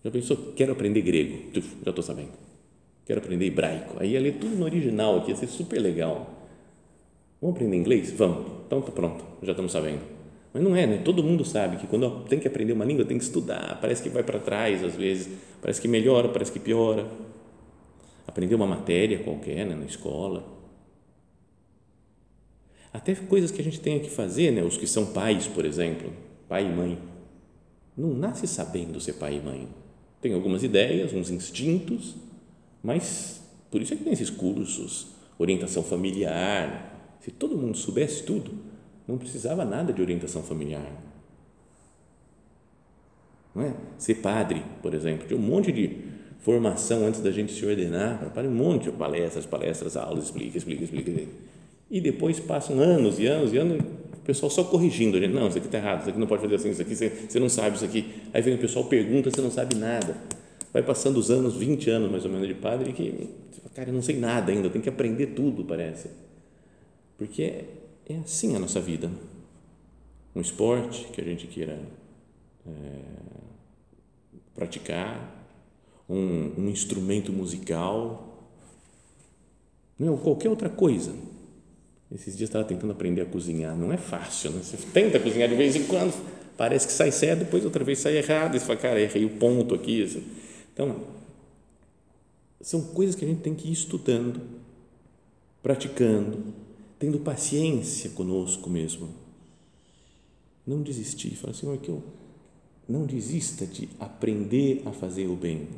Já 0.04 0.10
pensou? 0.10 0.36
Quero 0.56 0.72
aprender 0.72 1.02
grego. 1.02 1.50
Já 1.84 1.90
estou 1.90 2.02
sabendo. 2.02 2.32
Quero 3.04 3.20
aprender 3.20 3.46
hebraico. 3.46 3.96
Aí 3.98 4.12
ia 4.12 4.20
ler 4.20 4.38
tudo 4.38 4.56
no 4.56 4.64
original 4.64 5.18
aqui, 5.18 5.30
ia 5.30 5.36
ser 5.36 5.48
super 5.48 5.78
legal 5.78 6.40
Vamos 7.40 7.56
aprender 7.56 7.76
inglês? 7.76 8.12
Vamos. 8.12 8.52
Então 8.66 8.82
tá 8.82 8.92
pronto, 8.92 9.24
já 9.42 9.52
estamos 9.52 9.72
sabendo. 9.72 10.00
Mas 10.52 10.62
não 10.62 10.76
é, 10.76 10.86
né? 10.86 11.00
Todo 11.02 11.22
mundo 11.22 11.42
sabe 11.44 11.78
que 11.78 11.86
quando 11.86 12.24
tem 12.28 12.38
que 12.38 12.46
aprender 12.46 12.72
uma 12.72 12.84
língua 12.84 13.04
tem 13.04 13.16
que 13.16 13.24
estudar. 13.24 13.78
Parece 13.80 14.02
que 14.02 14.10
vai 14.10 14.22
para 14.22 14.38
trás 14.38 14.84
às 14.84 14.94
vezes, 14.94 15.30
parece 15.62 15.80
que 15.80 15.88
melhora, 15.88 16.28
parece 16.28 16.52
que 16.52 16.58
piora. 16.58 17.06
Aprender 18.26 18.54
uma 18.54 18.66
matéria 18.66 19.20
qualquer 19.20 19.64
né, 19.64 19.74
na 19.74 19.86
escola. 19.86 20.59
Até 22.92 23.14
coisas 23.14 23.50
que 23.50 23.60
a 23.60 23.64
gente 23.64 23.80
tem 23.80 24.00
que 24.00 24.10
fazer, 24.10 24.50
né? 24.50 24.62
Os 24.62 24.76
que 24.76 24.86
são 24.86 25.06
pais, 25.06 25.46
por 25.46 25.64
exemplo, 25.64 26.12
pai 26.48 26.66
e 26.66 26.68
mãe, 26.68 26.98
não 27.96 28.14
nasce 28.14 28.46
sabendo 28.46 29.00
ser 29.00 29.14
pai 29.14 29.36
e 29.36 29.40
mãe. 29.40 29.68
Tem 30.20 30.34
algumas 30.34 30.62
ideias, 30.62 31.12
uns 31.12 31.30
instintos, 31.30 32.16
mas 32.82 33.40
por 33.70 33.80
isso 33.80 33.94
é 33.94 33.96
que 33.96 34.04
tem 34.04 34.12
esses 34.12 34.30
cursos, 34.30 35.08
orientação 35.38 35.82
familiar, 35.82 37.16
se 37.20 37.30
todo 37.30 37.56
mundo 37.56 37.76
soubesse 37.76 38.24
tudo, 38.24 38.52
não 39.06 39.18
precisava 39.18 39.64
nada 39.64 39.92
de 39.92 40.02
orientação 40.02 40.42
familiar. 40.42 40.90
Não 43.54 43.62
é? 43.62 43.74
Ser 43.98 44.16
padre, 44.16 44.62
por 44.82 44.94
exemplo, 44.94 45.26
tinha 45.26 45.38
um 45.38 45.42
monte 45.42 45.72
de 45.72 45.96
formação 46.40 47.06
antes 47.06 47.20
da 47.20 47.30
gente 47.30 47.52
se 47.52 47.64
ordenar, 47.64 48.32
um 48.36 48.50
monte 48.50 48.84
de 48.84 48.92
palestras, 48.92 49.44
palestras, 49.46 49.96
aulas, 49.96 50.24
explica, 50.24 50.56
explica, 50.56 50.84
explica. 50.84 51.28
E 51.90 52.00
depois 52.00 52.38
passam 52.38 52.78
anos 52.78 53.18
e 53.18 53.26
anos 53.26 53.52
e 53.52 53.58
anos, 53.58 53.80
o 53.80 54.18
pessoal 54.24 54.48
só 54.48 54.62
corrigindo, 54.62 55.16
a 55.16 55.20
gente, 55.20 55.32
não, 55.32 55.48
isso 55.48 55.58
aqui 55.58 55.66
está 55.66 55.78
errado, 55.78 56.00
isso 56.02 56.10
aqui 56.10 56.18
não 56.18 56.26
pode 56.26 56.42
fazer 56.42 56.54
assim, 56.54 56.70
isso 56.70 56.82
aqui 56.82 56.94
você, 56.94 57.08
você 57.08 57.40
não 57.40 57.48
sabe 57.48 57.76
isso 57.76 57.84
aqui. 57.84 58.04
Aí 58.32 58.40
vem 58.42 58.54
o 58.54 58.58
pessoal 58.58 58.84
pergunta, 58.84 59.30
você 59.30 59.40
não 59.40 59.50
sabe 59.50 59.74
nada. 59.74 60.16
Vai 60.72 60.82
passando 60.82 61.18
os 61.18 61.30
anos, 61.30 61.56
20 61.56 61.90
anos 61.90 62.10
mais 62.10 62.24
ou 62.24 62.30
menos 62.30 62.46
de 62.46 62.54
padre, 62.54 62.92
que, 62.92 63.28
cara, 63.74 63.88
eu 63.88 63.94
não 63.94 64.02
sei 64.02 64.16
nada 64.16 64.52
ainda, 64.52 64.70
tem 64.70 64.80
que 64.80 64.88
aprender 64.88 65.28
tudo, 65.28 65.64
parece. 65.64 66.08
Porque 67.18 67.64
é, 68.08 68.16
assim 68.24 68.54
a 68.56 68.58
nossa 68.58 68.80
vida. 68.80 69.10
Um 70.34 70.40
esporte 70.40 71.06
que 71.12 71.20
a 71.20 71.24
gente 71.24 71.46
queira 71.48 71.80
é, 72.66 72.70
praticar, 74.54 75.46
um, 76.08 76.52
um, 76.58 76.68
instrumento 76.68 77.32
musical, 77.32 78.48
não, 79.98 80.16
qualquer 80.16 80.48
outra 80.48 80.68
coisa. 80.68 81.12
Esses 82.12 82.36
dias 82.36 82.48
estava 82.48 82.64
tentando 82.64 82.90
aprender 82.90 83.20
a 83.20 83.26
cozinhar, 83.26 83.76
não 83.76 83.92
é 83.92 83.96
fácil, 83.96 84.50
né? 84.50 84.62
Você 84.62 84.76
tenta 84.92 85.20
cozinhar 85.20 85.48
de 85.48 85.54
vez 85.54 85.76
em 85.76 85.84
quando, 85.84 86.12
parece 86.56 86.86
que 86.86 86.92
sai 86.92 87.12
certo, 87.12 87.40
depois 87.40 87.64
outra 87.64 87.84
vez 87.84 88.00
sai 88.00 88.16
errado, 88.16 88.58
você 88.58 88.64
fala, 88.64 88.78
cara, 88.78 89.00
errei 89.00 89.24
o 89.24 89.30
ponto 89.30 89.74
aqui. 89.74 90.02
Assim. 90.02 90.24
Então, 90.72 91.04
são 92.60 92.82
coisas 92.82 93.14
que 93.14 93.24
a 93.24 93.28
gente 93.28 93.42
tem 93.42 93.54
que 93.54 93.68
ir 93.68 93.72
estudando, 93.72 94.40
praticando, 95.62 96.52
tendo 96.98 97.20
paciência 97.20 98.10
conosco 98.10 98.68
mesmo. 98.68 99.08
Não 100.66 100.82
desistir, 100.82 101.36
falar, 101.36 101.54
Senhor, 101.54 101.78
que 101.78 101.88
eu 101.88 102.02
não 102.88 103.06
desista 103.06 103.64
de 103.64 103.88
aprender 104.00 104.82
a 104.84 104.90
fazer 104.90 105.28
o 105.28 105.36
bem. 105.36 105.68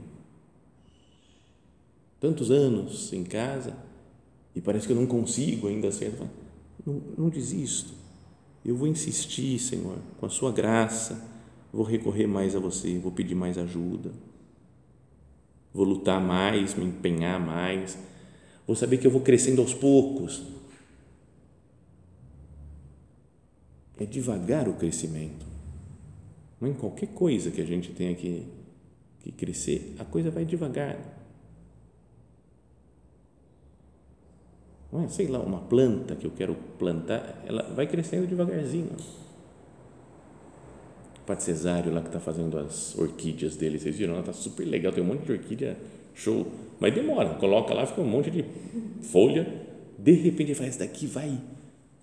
Tantos 2.18 2.50
anos 2.50 3.12
em 3.12 3.22
casa 3.22 3.76
e 4.54 4.61
parece 4.61 4.87
que 4.87 4.92
eu 4.92 4.97
não 4.97 5.06
consigo 5.06 5.68
ainda 5.68 5.90
ser. 5.90 6.12
Não, 6.85 7.00
não 7.16 7.28
desisto. 7.28 7.92
Eu 8.64 8.76
vou 8.76 8.87
insistir, 8.87 9.59
Senhor, 9.59 9.99
com 10.18 10.26
a 10.26 10.28
Sua 10.28 10.52
graça, 10.52 11.28
vou 11.73 11.85
recorrer 11.85 12.26
mais 12.26 12.54
a 12.54 12.61
você, 12.61 12.99
vou 12.99 13.11
pedir 13.11 13.35
mais 13.35 13.59
ajuda, 13.59 14.12
vou 15.73 15.85
lutar 15.85 16.21
mais, 16.21 16.75
me 16.75 16.85
empenhar 16.85 17.40
mais, 17.40 17.99
vou 18.66 18.76
saber 18.76 18.99
que 18.99 19.06
eu 19.06 19.11
vou 19.11 19.21
crescendo 19.21 19.61
aos 19.61 19.75
poucos 19.75 20.42
é 24.02 24.06
devagar 24.06 24.68
o 24.68 24.75
crescimento. 24.75 25.47
Não 26.61 26.68
em 26.68 26.75
qualquer 26.75 27.09
coisa 27.09 27.50
que 27.50 27.61
a 27.61 27.64
gente 27.64 27.90
tenha 27.92 28.14
que, 28.14 28.47
que 29.21 29.32
crescer, 29.32 29.94
a 29.99 30.04
coisa 30.04 30.30
vai 30.30 30.44
devagar. 30.44 30.99
Não 34.92 35.04
é, 35.04 35.08
sei 35.08 35.26
lá, 35.26 35.38
uma 35.38 35.61
planta 35.61 36.14
que 36.14 36.26
eu 36.26 36.30
quero 36.30 36.54
plantar, 36.78 37.42
ela 37.46 37.62
vai 37.75 37.87
crescendo 37.87 38.26
devagarzinho. 38.26 38.90
O 41.16 41.25
Padre 41.25 41.44
Cesário 41.44 41.94
lá 41.94 42.00
que 42.00 42.08
está 42.08 42.20
fazendo 42.20 42.58
as 42.58 42.99
orquídeas 42.99 43.56
dele, 43.56 43.78
vocês 43.78 43.96
viram? 43.96 44.20
Está 44.20 44.32
super 44.32 44.64
legal, 44.64 44.92
tem 44.92 45.02
um 45.02 45.06
monte 45.06 45.25
de 45.25 45.32
orquídea 45.32 45.78
show, 46.14 46.46
mas 46.78 46.94
demora, 46.94 47.34
coloca 47.37 47.72
lá, 47.72 47.87
fica 47.87 48.02
um 48.02 48.06
monte 48.06 48.30
de 48.30 48.44
folha, 49.00 49.46
de 49.99 50.12
repente 50.12 50.52
ele 50.52 50.70
daqui 50.72 51.06
vai 51.06 51.38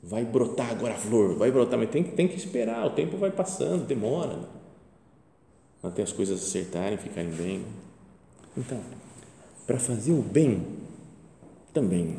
vai 0.02 0.24
brotar 0.24 0.72
agora 0.72 0.94
a 0.94 0.98
flor, 0.98 1.36
vai 1.36 1.52
brotar, 1.52 1.78
mas 1.78 1.90
tem, 1.90 2.04
tem 2.04 2.28
que 2.28 2.38
esperar, 2.38 2.86
o 2.88 2.92
tempo 2.92 3.18
vai 3.18 3.30
passando, 3.30 3.86
demora 3.86 4.38
né? 4.38 4.46
até 5.84 6.02
as 6.02 6.12
coisas 6.12 6.42
acertarem, 6.42 6.98
ficarem 6.98 7.30
bem. 7.32 7.66
Então, 8.58 8.80
para 9.68 9.78
fazer 9.78 10.14
o 10.14 10.22
bem, 10.22 10.66
também, 11.74 12.18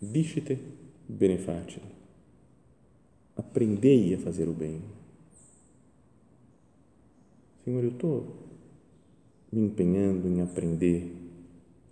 Dishite 0.00 0.58
benefacere. 1.08 1.82
Aprendei 3.36 4.14
a 4.14 4.18
fazer 4.18 4.48
o 4.48 4.52
bem. 4.52 4.80
Senhor, 7.64 7.82
eu 7.82 7.90
estou 7.90 8.36
me 9.52 9.62
empenhando 9.62 10.28
em 10.28 10.40
aprender 10.40 11.12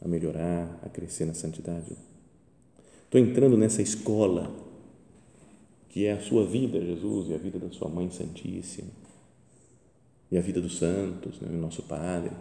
a 0.01 0.09
melhorar, 0.09 0.79
a 0.83 0.89
crescer 0.89 1.25
na 1.25 1.35
santidade? 1.35 1.97
Estou 3.05 3.21
entrando 3.21 3.57
nessa 3.57 3.81
escola 3.81 4.55
que 5.89 6.07
é 6.07 6.13
a 6.13 6.21
sua 6.21 6.45
vida, 6.45 6.81
Jesus, 6.81 7.31
e 7.31 7.35
a 7.35 7.39
vida 7.39 7.57
da 7.57 7.71
sua 7.71 7.89
Mãe 7.89 8.11
Santíssima, 8.11 8.91
e 10.29 10.37
a 10.37 10.41
vida 10.41 10.61
dos 10.61 10.79
santos, 10.79 11.41
né, 11.41 11.49
o 11.49 11.61
nosso 11.61 11.85
Padre. 11.85 12.33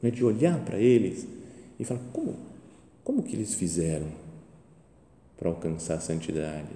É 0.00 0.10
de 0.10 0.24
olhar 0.24 0.64
para 0.64 0.78
eles 0.78 1.26
e 1.80 1.84
falar: 1.84 2.00
como, 2.12 2.51
como 3.04 3.22
que 3.22 3.34
eles 3.34 3.54
fizeram 3.54 4.08
para 5.36 5.48
alcançar 5.48 5.94
a 5.94 6.00
santidade? 6.00 6.70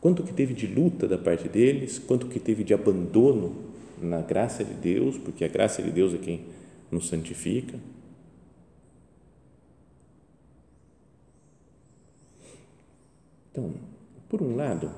Quanto 0.00 0.22
que 0.22 0.32
teve 0.32 0.54
de 0.54 0.66
luta 0.66 1.06
da 1.06 1.18
parte 1.18 1.48
deles, 1.48 1.98
quanto 1.98 2.26
que 2.26 2.40
teve 2.40 2.64
de 2.64 2.74
abandono 2.74 3.54
na 4.00 4.20
graça 4.20 4.64
de 4.64 4.74
Deus, 4.74 5.16
porque 5.16 5.44
a 5.44 5.48
graça 5.48 5.82
de 5.82 5.90
Deus 5.90 6.12
é 6.14 6.18
quem 6.18 6.46
nos 6.90 7.08
santifica. 7.08 7.78
Então, 13.50 13.74
por 14.28 14.42
um 14.42 14.56
lado, 14.56 14.90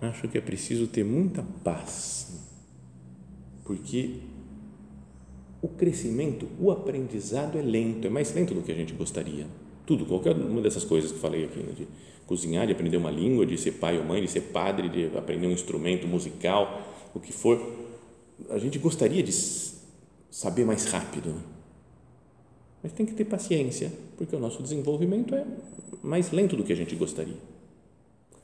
acho 0.00 0.28
que 0.28 0.38
é 0.38 0.40
preciso 0.40 0.86
ter 0.86 1.04
muita 1.04 1.42
paz, 1.64 2.38
porque 3.64 4.20
o 5.64 5.68
crescimento, 5.68 6.46
o 6.60 6.70
aprendizado 6.70 7.56
é 7.56 7.62
lento, 7.62 8.06
é 8.06 8.10
mais 8.10 8.34
lento 8.34 8.52
do 8.52 8.60
que 8.60 8.70
a 8.70 8.74
gente 8.74 8.92
gostaria. 8.92 9.46
Tudo, 9.86 10.04
qualquer 10.04 10.36
uma 10.36 10.60
dessas 10.60 10.84
coisas 10.84 11.10
que 11.10 11.18
falei 11.18 11.46
aqui, 11.46 11.58
né, 11.58 11.72
de 11.74 11.88
cozinhar, 12.26 12.66
de 12.66 12.72
aprender 12.72 12.98
uma 12.98 13.10
língua, 13.10 13.46
de 13.46 13.56
ser 13.56 13.72
pai 13.72 13.96
ou 13.96 14.04
mãe, 14.04 14.20
de 14.20 14.28
ser 14.28 14.42
padre, 14.42 14.90
de 14.90 15.16
aprender 15.16 15.46
um 15.46 15.52
instrumento 15.52 16.06
musical, 16.06 17.08
o 17.14 17.18
que 17.18 17.32
for, 17.32 17.58
a 18.50 18.58
gente 18.58 18.78
gostaria 18.78 19.22
de 19.22 19.32
saber 20.30 20.66
mais 20.66 20.84
rápido. 20.84 21.30
Né? 21.30 21.40
Mas 22.82 22.92
tem 22.92 23.06
que 23.06 23.14
ter 23.14 23.24
paciência, 23.24 23.90
porque 24.18 24.36
o 24.36 24.38
nosso 24.38 24.62
desenvolvimento 24.62 25.34
é 25.34 25.46
mais 26.02 26.30
lento 26.30 26.56
do 26.56 26.62
que 26.62 26.74
a 26.74 26.76
gente 26.76 26.94
gostaria. 26.94 27.38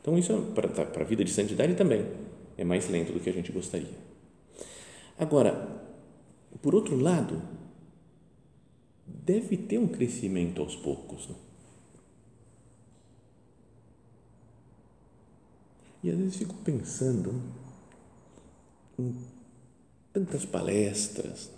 Então, 0.01 0.17
isso 0.17 0.33
é 0.33 0.55
para, 0.55 0.69
tá, 0.69 0.87
para 0.87 1.03
a 1.03 1.07
vida 1.07 1.23
de 1.23 1.31
santidade 1.31 1.75
também 1.75 2.03
é 2.57 2.65
mais 2.65 2.89
lento 2.89 3.13
do 3.13 3.21
que 3.21 3.29
a 3.29 3.33
gente 3.33 3.53
gostaria. 3.53 3.89
Agora, 5.19 5.90
por 6.59 6.75
outro 6.75 6.97
lado, 6.97 7.43
deve 9.07 9.57
ter 9.57 9.79
um 9.79 9.89
crescimento 9.89 10.61
aos 10.61 10.77
poucos. 10.77 11.29
Né? 11.29 11.35
E 16.03 16.11
às 16.11 16.17
vezes 16.17 16.37
fico 16.37 16.55
pensando 16.65 17.43
em 18.99 19.15
tantas 20.13 20.45
palestras 20.45 21.51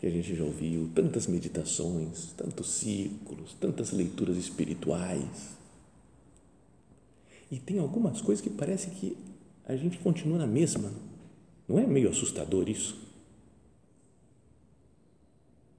que 0.00 0.06
a 0.06 0.10
gente 0.10 0.34
já 0.34 0.44
ouviu, 0.44 0.90
tantas 0.94 1.26
meditações, 1.26 2.32
tantos 2.36 2.68
círculos, 2.74 3.54
tantas 3.54 3.92
leituras 3.92 4.36
espirituais. 4.36 5.56
E 7.50 7.58
tem 7.58 7.78
algumas 7.78 8.20
coisas 8.20 8.42
que 8.42 8.50
parece 8.50 8.90
que 8.90 9.16
a 9.66 9.76
gente 9.76 9.98
continua 9.98 10.38
na 10.38 10.46
mesma. 10.46 10.92
Não 11.68 11.78
é 11.78 11.86
meio 11.86 12.10
assustador 12.10 12.68
isso? 12.68 12.96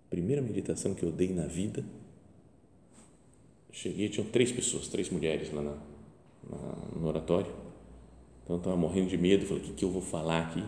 Primeira 0.09 0.41
meditação 0.41 0.93
que 0.93 1.03
eu 1.03 1.11
dei 1.11 1.33
na 1.33 1.45
vida, 1.45 1.83
cheguei, 3.71 4.07
tinham 4.09 4.27
três 4.29 4.51
pessoas, 4.51 4.87
três 4.87 5.09
mulheres 5.09 5.51
lá 5.51 5.61
na, 5.61 5.77
na, 6.49 6.99
no 6.99 7.07
oratório. 7.07 7.51
Então 8.43 8.55
eu 8.55 8.59
estava 8.59 8.77
morrendo 8.77 9.09
de 9.09 9.17
medo, 9.17 9.45
falei, 9.45 9.63
o 9.63 9.65
que, 9.65 9.73
que 9.73 9.85
eu 9.85 9.91
vou 9.91 10.01
falar 10.01 10.41
aqui? 10.41 10.63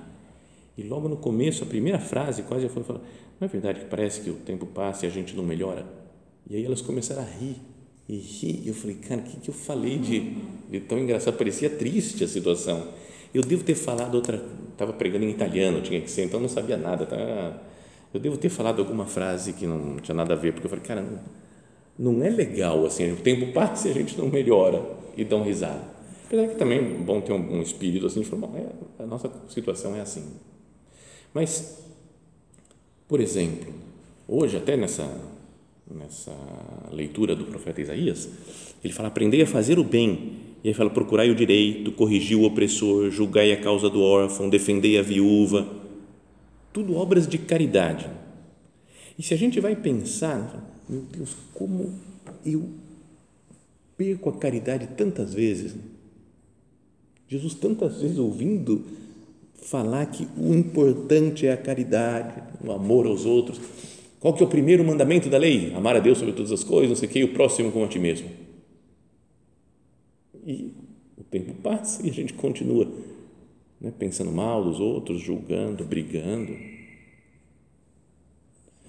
E 0.77 0.83
logo 0.83 1.07
no 1.07 1.17
começo, 1.17 1.63
a 1.63 1.67
primeira 1.67 1.99
frase 1.99 2.43
quase 2.43 2.63
já 2.63 2.69
foi 2.69 2.83
falar, 2.83 2.99
não 3.39 3.45
é 3.45 3.47
verdade 3.47 3.79
que 3.79 3.85
parece 3.85 4.21
que 4.21 4.29
o 4.29 4.35
tempo 4.35 4.65
passa 4.65 5.05
e 5.05 5.07
a 5.07 5.11
gente 5.11 5.35
não 5.35 5.43
melhora? 5.43 5.85
E 6.49 6.55
aí 6.55 6.65
elas 6.65 6.81
começaram 6.81 7.21
a 7.21 7.25
rir 7.25 7.55
e 8.07 8.17
rir. 8.17 8.63
E 8.65 8.67
eu 8.67 8.73
falei, 8.73 8.95
cara, 8.95 9.21
o 9.21 9.23
que, 9.23 9.39
que 9.39 9.49
eu 9.49 9.53
falei 9.53 9.97
de, 9.97 10.35
de 10.69 10.79
tão 10.81 10.97
engraçado? 10.99 11.37
Parecia 11.37 11.69
triste 11.69 12.23
a 12.23 12.27
situação. 12.27 12.93
Eu 13.37 13.43
devo 13.43 13.63
ter 13.63 13.75
falado 13.75 14.15
outra, 14.15 14.43
estava 14.71 14.91
pregando 14.91 15.23
em 15.23 15.29
italiano, 15.29 15.79
tinha 15.81 16.01
que 16.01 16.09
ser, 16.09 16.23
então 16.23 16.39
não 16.39 16.49
sabia 16.49 16.75
nada. 16.75 17.05
Tá? 17.05 17.61
Eu 18.11 18.19
devo 18.19 18.35
ter 18.35 18.49
falado 18.49 18.79
alguma 18.79 19.05
frase 19.05 19.53
que 19.53 19.67
não 19.67 19.97
tinha 19.97 20.15
nada 20.15 20.33
a 20.33 20.35
ver, 20.35 20.53
porque 20.53 20.65
eu 20.65 20.69
falei, 20.71 20.83
cara, 20.83 21.05
não, 21.99 22.13
não 22.13 22.23
é 22.23 22.31
legal 22.31 22.83
assim, 22.83 23.11
o 23.11 23.17
tempo 23.17 23.51
passa 23.53 23.89
e 23.89 23.91
a 23.91 23.93
gente 23.93 24.17
não 24.17 24.27
melhora 24.27 24.83
e 25.15 25.23
dão 25.23 25.43
risada. 25.43 25.83
Apesar 26.25 26.47
que 26.47 26.55
também 26.55 26.79
é 26.79 26.81
bom 26.81 27.21
ter 27.21 27.31
um, 27.31 27.57
um 27.57 27.61
espírito 27.61 28.07
assim, 28.07 28.23
falar, 28.23 28.49
é, 28.57 29.03
a 29.03 29.05
nossa 29.05 29.31
situação 29.49 29.95
é 29.95 30.01
assim. 30.01 30.23
Mas, 31.31 31.77
por 33.07 33.21
exemplo, 33.21 33.71
hoje 34.27 34.57
até 34.57 34.75
nessa, 34.75 35.07
nessa 35.89 36.35
leitura 36.91 37.35
do 37.35 37.45
profeta 37.45 37.81
Isaías, 37.81 38.27
ele 38.83 38.93
fala, 38.93 39.09
aprendei 39.09 39.43
a 39.43 39.47
fazer 39.47 39.77
o 39.77 39.83
bem, 39.83 40.36
e 40.63 40.69
aí 40.69 40.73
fala, 40.73 40.89
procurai 40.89 41.29
o 41.29 41.35
direito, 41.35 41.91
corrigi 41.91 42.35
o 42.35 42.43
opressor, 42.43 43.09
julgai 43.09 43.51
a 43.51 43.61
causa 43.61 43.89
do 43.89 44.01
órfão, 44.01 44.49
defendei 44.49 44.97
a 44.97 45.01
viúva, 45.01 45.67
tudo 46.73 46.95
obras 46.95 47.27
de 47.27 47.37
caridade. 47.37 48.09
E 49.17 49.23
se 49.23 49.33
a 49.33 49.37
gente 49.37 49.59
vai 49.59 49.75
pensar, 49.75 50.63
meu 50.87 51.01
Deus, 51.01 51.35
como 51.53 51.93
eu 52.45 52.69
perco 53.97 54.29
a 54.29 54.33
caridade 54.33 54.89
tantas 54.95 55.33
vezes. 55.33 55.75
Jesus 57.27 57.55
tantas 57.55 58.01
vezes 58.01 58.19
ouvindo 58.19 58.85
falar 59.63 60.05
que 60.05 60.27
o 60.37 60.53
importante 60.53 61.45
é 61.45 61.51
a 61.51 61.57
caridade, 61.57 62.41
o 62.63 62.71
amor 62.71 63.05
aos 63.07 63.25
outros. 63.25 63.59
Qual 64.19 64.33
que 64.33 64.41
é 64.41 64.45
o 64.45 64.49
primeiro 64.49 64.83
mandamento 64.83 65.29
da 65.29 65.37
lei? 65.37 65.73
Amar 65.75 65.95
a 65.95 65.99
Deus 65.99 66.19
sobre 66.19 66.33
todas 66.33 66.51
as 66.51 66.63
coisas, 66.63 66.89
não 66.89 66.95
sei 66.95 67.09
o 67.09 67.11
que, 67.11 67.19
e 67.19 67.23
o 67.23 67.33
próximo 67.33 67.71
como 67.71 67.85
a 67.85 67.87
ti 67.87 67.99
mesmo. 67.99 68.29
E 70.47 70.73
o 71.17 71.23
tempo 71.25 71.53
passa 71.55 72.07
e 72.07 72.09
a 72.09 72.13
gente 72.13 72.31
continua 72.33 72.89
né, 73.81 73.91
pensando 73.99 74.31
mal 74.31 74.63
dos 74.63 74.79
outros, 74.79 75.21
julgando, 75.21 75.83
brigando. 75.83 76.57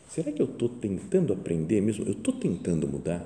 Será 0.09 0.31
que 0.31 0.41
eu 0.41 0.47
estou 0.47 0.69
tentando 0.69 1.33
aprender 1.33 1.81
mesmo? 1.81 2.05
Eu 2.05 2.13
estou 2.13 2.33
tentando 2.33 2.87
mudar? 2.87 3.21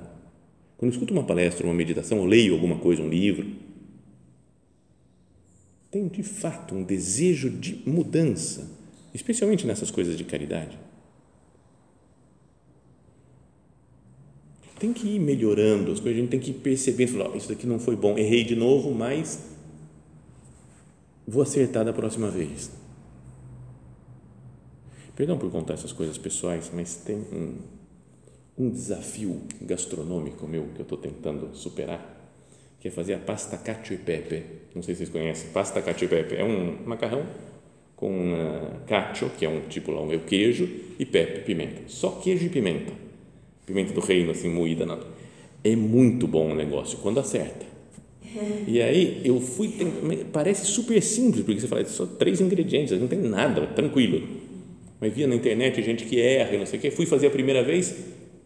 Quando 0.77 0.91
eu 0.91 0.95
escuto 0.95 1.13
uma 1.13 1.23
palestra, 1.23 1.67
uma 1.67 1.75
meditação, 1.75 2.19
ou 2.19 2.25
leio 2.25 2.55
alguma 2.55 2.79
coisa, 2.79 3.03
um 3.03 3.07
livro, 3.07 3.45
tenho 5.91 6.09
de 6.09 6.23
fato 6.23 6.73
um 6.73 6.83
desejo 6.83 7.51
de 7.51 7.87
mudança, 7.87 8.67
especialmente 9.13 9.67
nessas 9.67 9.91
coisas 9.91 10.17
de 10.17 10.23
caridade. 10.23 10.77
Tem 14.83 14.91
que 14.91 15.07
ir 15.07 15.19
melhorando 15.19 15.93
as 15.93 16.01
coisas, 16.01 16.17
a 16.17 16.21
gente 16.21 16.31
tem 16.31 16.41
que 16.41 16.51
ir 16.51 16.55
percebendo, 16.55 17.13
falar, 17.13 17.29
oh, 17.31 17.37
isso 17.37 17.47
daqui 17.47 17.65
não 17.65 17.79
foi 17.79 17.95
bom, 17.95 18.17
errei 18.17 18.43
de 18.43 18.53
novo, 18.53 18.93
mas 18.93 19.39
vou 21.25 21.41
acertar 21.41 21.85
da 21.85 21.93
próxima 21.93 22.29
vez. 22.29 22.69
Perdão 25.15 25.37
por 25.37 25.49
contar 25.49 25.75
essas 25.75 25.93
coisas 25.93 26.17
pessoais, 26.17 26.69
mas 26.73 26.95
tem 26.95 27.15
um, 27.15 27.53
um 28.57 28.69
desafio 28.69 29.43
gastronômico 29.61 30.45
meu 30.45 30.65
que 30.75 30.81
eu 30.81 30.83
estou 30.83 30.97
tentando 30.97 31.55
superar 31.55 32.19
que 32.81 32.89
é 32.89 32.91
fazer 32.91 33.13
a 33.13 33.19
pasta 33.19 33.55
cacio 33.55 33.95
e 33.95 33.97
pepe. 33.97 34.43
Não 34.75 34.83
sei 34.83 34.95
se 34.95 35.05
vocês 35.05 35.09
conhecem. 35.09 35.49
Pasta 35.51 35.81
cacio 35.81 36.03
e 36.03 36.09
pepe 36.09 36.35
é 36.35 36.43
um 36.43 36.85
macarrão 36.85 37.25
com 37.95 38.33
uh, 38.33 38.85
cacio, 38.85 39.29
que 39.29 39.45
é 39.45 39.49
um 39.49 39.61
tipo 39.61 39.93
lá, 39.93 40.01
um 40.01 40.19
queijo, 40.19 40.69
e 40.99 41.05
pepe, 41.05 41.45
pimenta. 41.45 41.83
Só 41.87 42.19
queijo 42.19 42.45
e 42.45 42.49
pimenta. 42.49 43.02
Pimenta 43.65 43.93
do 43.93 44.01
reino, 44.01 44.31
assim, 44.31 44.49
moída. 44.49 44.85
Não. 44.85 44.99
É 45.63 45.75
muito 45.75 46.27
bom 46.27 46.51
o 46.51 46.55
negócio, 46.55 46.97
quando 46.99 47.19
acerta. 47.19 47.65
E 48.67 48.81
aí 48.81 49.21
eu 49.23 49.39
fui, 49.39 49.67
tem, 49.67 49.91
parece 50.31 50.65
super 50.65 50.99
simples, 51.01 51.43
porque 51.43 51.59
você 51.59 51.67
fala, 51.67 51.85
só 51.85 52.05
três 52.05 52.41
ingredientes, 52.41 52.99
não 52.99 53.07
tem 53.07 53.19
nada, 53.19 53.67
tranquilo. 53.67 54.27
Mas 54.99 55.13
via 55.13 55.27
na 55.27 55.35
internet 55.35 55.83
gente 55.83 56.05
que 56.05 56.19
erra, 56.19 56.57
não 56.57 56.65
sei 56.65 56.79
o 56.79 56.81
que, 56.81 56.89
fui 56.89 57.05
fazer 57.05 57.27
a 57.27 57.29
primeira 57.29 57.63
vez, 57.63 57.95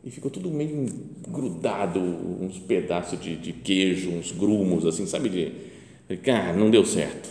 e 0.04 0.10
ficou 0.10 0.32
tudo 0.32 0.50
meio 0.50 0.88
grudado, 1.28 2.00
uns 2.00 2.60
pedaços 2.60 3.20
de, 3.20 3.36
de 3.36 3.54
queijo, 3.54 4.10
uns 4.10 4.32
grumos, 4.32 4.86
assim, 4.86 5.06
sabe? 5.06 5.30
De, 5.30 6.18
cara, 6.18 6.54
não 6.54 6.70
deu 6.70 6.86
certo. 6.86 7.30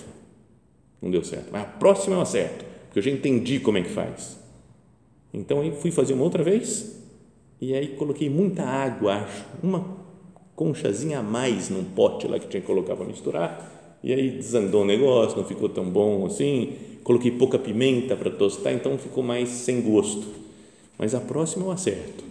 Não 1.01 1.11
deu 1.11 1.25
certo. 1.25 1.49
Mas 1.51 1.62
a 1.62 1.64
próxima 1.64 2.16
eu 2.16 2.20
acerto, 2.20 2.64
porque 2.85 2.99
eu 2.99 3.03
já 3.03 3.11
entendi 3.11 3.61
como 3.61 3.79
é 3.79 3.83
que 3.83 3.90
faz. 3.90 4.38
Então, 5.33 5.61
aí 5.61 5.72
fui 5.72 5.90
fazer 5.90 6.14
uma 6.14 6.25
outra 6.25 6.42
vez 6.42 6.96
e 7.60 7.74
aí 7.74 7.88
coloquei 7.88 8.28
muita 8.28 8.62
água, 8.62 9.14
acho, 9.14 9.44
uma 9.62 9.84
conchazinha 10.54 11.20
a 11.20 11.22
mais 11.22 11.68
num 11.68 11.84
pote 11.84 12.26
lá 12.26 12.38
que 12.38 12.48
tinha 12.48 12.60
que 12.60 12.66
colocar 12.66 12.96
para 12.96 13.04
misturar 13.04 13.76
e 14.06 14.12
aí 14.12 14.30
desandou 14.30 14.82
o 14.82 14.84
negócio, 14.84 15.36
não 15.36 15.44
ficou 15.44 15.68
tão 15.68 15.84
bom 15.90 16.26
assim. 16.26 16.74
Coloquei 17.02 17.32
pouca 17.32 17.58
pimenta 17.58 18.16
para 18.16 18.30
tostar, 18.30 18.72
então 18.72 18.96
ficou 18.98 19.22
mais 19.22 19.48
sem 19.48 19.80
gosto. 19.80 20.24
Mas 20.96 21.12
a 21.12 21.20
próxima 21.20 21.66
eu 21.66 21.72
acerto. 21.72 22.24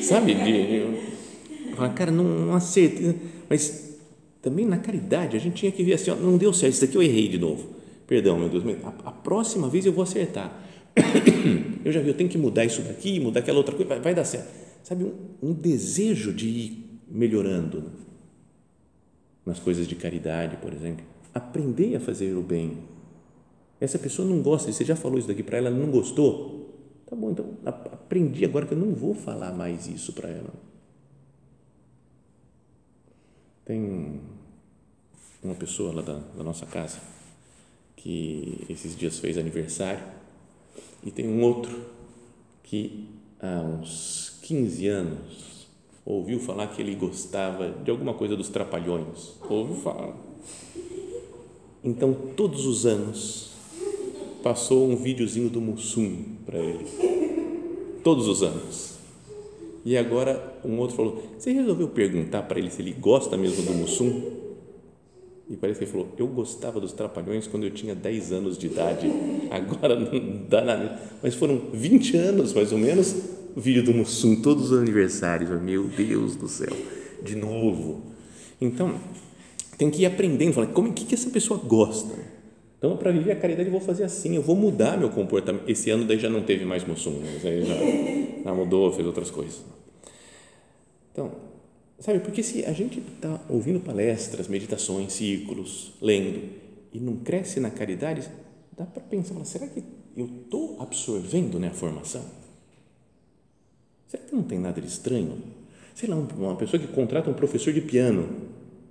Sabe? 0.00 0.34
De, 0.34 1.74
falar, 1.74 1.88
cara, 1.90 2.12
não, 2.12 2.24
não 2.24 2.54
acerto. 2.54 3.14
Mas 3.50 3.96
também 4.40 4.64
na 4.64 4.78
caridade, 4.78 5.36
a 5.36 5.40
gente 5.40 5.56
tinha 5.56 5.72
que 5.72 5.82
ver 5.82 5.94
assim, 5.94 6.12
ó, 6.12 6.14
não 6.14 6.36
deu 6.36 6.52
certo, 6.52 6.74
isso 6.74 6.86
daqui 6.86 6.96
eu 6.96 7.02
errei 7.02 7.26
de 7.26 7.38
novo. 7.38 7.66
perdão, 8.06 8.38
meu 8.38 8.48
Deus, 8.48 8.62
a, 8.84 9.08
a 9.08 9.12
próxima 9.12 9.68
vez 9.68 9.84
eu 9.84 9.92
vou 9.92 10.04
acertar. 10.04 10.67
Eu 11.84 11.92
já 11.92 12.00
vi, 12.00 12.08
eu 12.08 12.14
tenho 12.14 12.28
que 12.28 12.36
mudar 12.36 12.64
isso 12.64 12.82
daqui, 12.82 13.18
mudar 13.20 13.40
aquela 13.40 13.58
outra 13.58 13.74
coisa, 13.74 13.88
vai, 13.88 14.00
vai 14.00 14.14
dar 14.14 14.24
certo. 14.24 14.48
Sabe, 14.82 15.04
um, 15.04 15.50
um 15.50 15.52
desejo 15.54 16.32
de 16.32 16.48
ir 16.48 17.00
melhorando 17.08 17.90
nas 19.44 19.58
coisas 19.58 19.86
de 19.86 19.94
caridade, 19.94 20.56
por 20.58 20.72
exemplo. 20.72 21.04
Aprender 21.32 21.96
a 21.96 22.00
fazer 22.00 22.34
o 22.34 22.42
bem. 22.42 22.78
Essa 23.80 23.98
pessoa 23.98 24.28
não 24.28 24.42
gosta, 24.42 24.70
você 24.70 24.84
já 24.84 24.96
falou 24.96 25.18
isso 25.18 25.28
daqui 25.28 25.42
para 25.42 25.58
ela, 25.58 25.68
ela 25.68 25.78
não 25.78 25.90
gostou. 25.90 26.58
Tá 27.06 27.16
bom, 27.16 27.30
então 27.30 27.54
aprendi 27.64 28.44
agora 28.44 28.66
que 28.66 28.74
eu 28.74 28.78
não 28.78 28.92
vou 28.92 29.14
falar 29.14 29.52
mais 29.52 29.86
isso 29.86 30.12
para 30.12 30.28
ela. 30.28 30.52
Tem 33.64 34.20
uma 35.42 35.54
pessoa 35.54 35.94
lá 35.94 36.02
da, 36.02 36.18
da 36.18 36.42
nossa 36.42 36.66
casa 36.66 36.98
que 37.96 38.66
esses 38.68 38.96
dias 38.96 39.18
fez 39.18 39.38
aniversário 39.38 40.02
e 41.02 41.10
tem 41.10 41.28
um 41.28 41.42
outro 41.42 41.84
que 42.62 43.08
há 43.40 43.60
uns 43.60 44.38
15 44.42 44.86
anos 44.88 45.68
ouviu 46.04 46.40
falar 46.40 46.68
que 46.68 46.80
ele 46.80 46.94
gostava 46.94 47.70
de 47.84 47.90
alguma 47.90 48.14
coisa 48.14 48.34
dos 48.34 48.48
trapalhões. 48.48 49.34
Ouviu 49.48 49.76
falar. 49.76 50.16
Então, 51.84 52.14
todos 52.34 52.66
os 52.66 52.86
anos, 52.86 53.52
passou 54.42 54.88
um 54.88 54.96
videozinho 54.96 55.50
do 55.50 55.60
Mussum 55.60 56.24
para 56.46 56.58
ele. 56.58 56.86
Todos 58.02 58.26
os 58.26 58.42
anos. 58.42 58.98
E 59.84 59.96
agora 59.96 60.58
um 60.64 60.78
outro 60.78 60.96
falou: 60.96 61.22
Você 61.38 61.52
resolveu 61.52 61.88
perguntar 61.88 62.42
para 62.42 62.58
ele 62.58 62.70
se 62.70 62.80
ele 62.80 62.92
gosta 62.92 63.36
mesmo 63.36 63.64
do 63.64 63.74
Mussum? 63.74 64.37
E 65.50 65.56
parece 65.56 65.78
que 65.78 65.84
ele 65.84 65.92
falou: 65.92 66.08
Eu 66.18 66.26
gostava 66.26 66.80
dos 66.80 66.92
Trapalhões 66.92 67.46
quando 67.46 67.64
eu 67.64 67.70
tinha 67.70 67.94
10 67.94 68.32
anos 68.32 68.58
de 68.58 68.66
idade. 68.66 69.10
Agora 69.50 69.98
não 69.98 70.42
dá 70.48 70.62
nada. 70.62 71.00
Mas 71.22 71.34
foram 71.34 71.60
20 71.72 72.16
anos, 72.16 72.52
mais 72.52 72.70
ou 72.72 72.78
menos, 72.78 73.14
o 73.56 73.60
vídeo 73.60 73.82
do 73.82 73.94
Mussum, 73.94 74.42
todos 74.42 74.70
os 74.70 74.78
aniversários. 74.78 75.50
Meu 75.62 75.84
Deus 75.84 76.36
do 76.36 76.48
céu, 76.48 76.76
de 77.22 77.34
novo. 77.34 78.02
Então, 78.60 78.96
tem 79.78 79.90
que 79.90 80.02
ir 80.02 80.06
aprendendo, 80.06 80.52
falar, 80.52 80.66
como 80.68 80.92
que, 80.92 81.04
que 81.04 81.14
essa 81.14 81.30
pessoa 81.30 81.58
gosta? 81.58 82.12
Então, 82.76 82.96
para 82.96 83.10
viver 83.10 83.32
a 83.32 83.36
caridade, 83.36 83.68
eu 83.68 83.72
vou 83.72 83.80
fazer 83.80 84.04
assim, 84.04 84.36
eu 84.36 84.42
vou 84.42 84.54
mudar 84.54 84.96
meu 84.98 85.08
comportamento. 85.08 85.68
Esse 85.68 85.90
ano 85.90 86.04
daí 86.04 86.18
já 86.18 86.28
não 86.28 86.42
teve 86.42 86.64
mais 86.64 86.84
Mussum, 86.84 87.12
né? 87.12 87.38
já, 87.42 88.44
já 88.44 88.54
mudou, 88.54 88.92
fez 88.92 89.06
outras 89.06 89.30
coisas. 89.30 89.64
Então, 91.12 91.47
Sabe, 91.98 92.20
porque 92.20 92.42
se 92.42 92.64
a 92.64 92.72
gente 92.72 93.00
está 93.00 93.40
ouvindo 93.48 93.80
palestras, 93.80 94.46
meditações, 94.46 95.12
círculos, 95.12 95.92
lendo 96.00 96.48
e 96.92 97.00
não 97.00 97.16
cresce 97.16 97.58
na 97.58 97.70
caridade, 97.70 98.28
dá 98.76 98.84
para 98.84 99.02
pensar, 99.02 99.44
será 99.44 99.66
que 99.66 99.82
eu 100.16 100.26
estou 100.26 100.80
absorvendo 100.80 101.58
né, 101.58 101.68
a 101.68 101.74
formação? 101.74 102.24
Será 104.06 104.22
que 104.22 104.34
não 104.34 104.42
tem 104.42 104.58
nada 104.58 104.80
de 104.80 104.86
estranho? 104.86 105.42
Sei 105.94 106.08
lá, 106.08 106.16
uma 106.16 106.54
pessoa 106.54 106.80
que 106.80 106.86
contrata 106.86 107.28
um 107.28 107.34
professor 107.34 107.72
de 107.72 107.80
piano, 107.80 108.28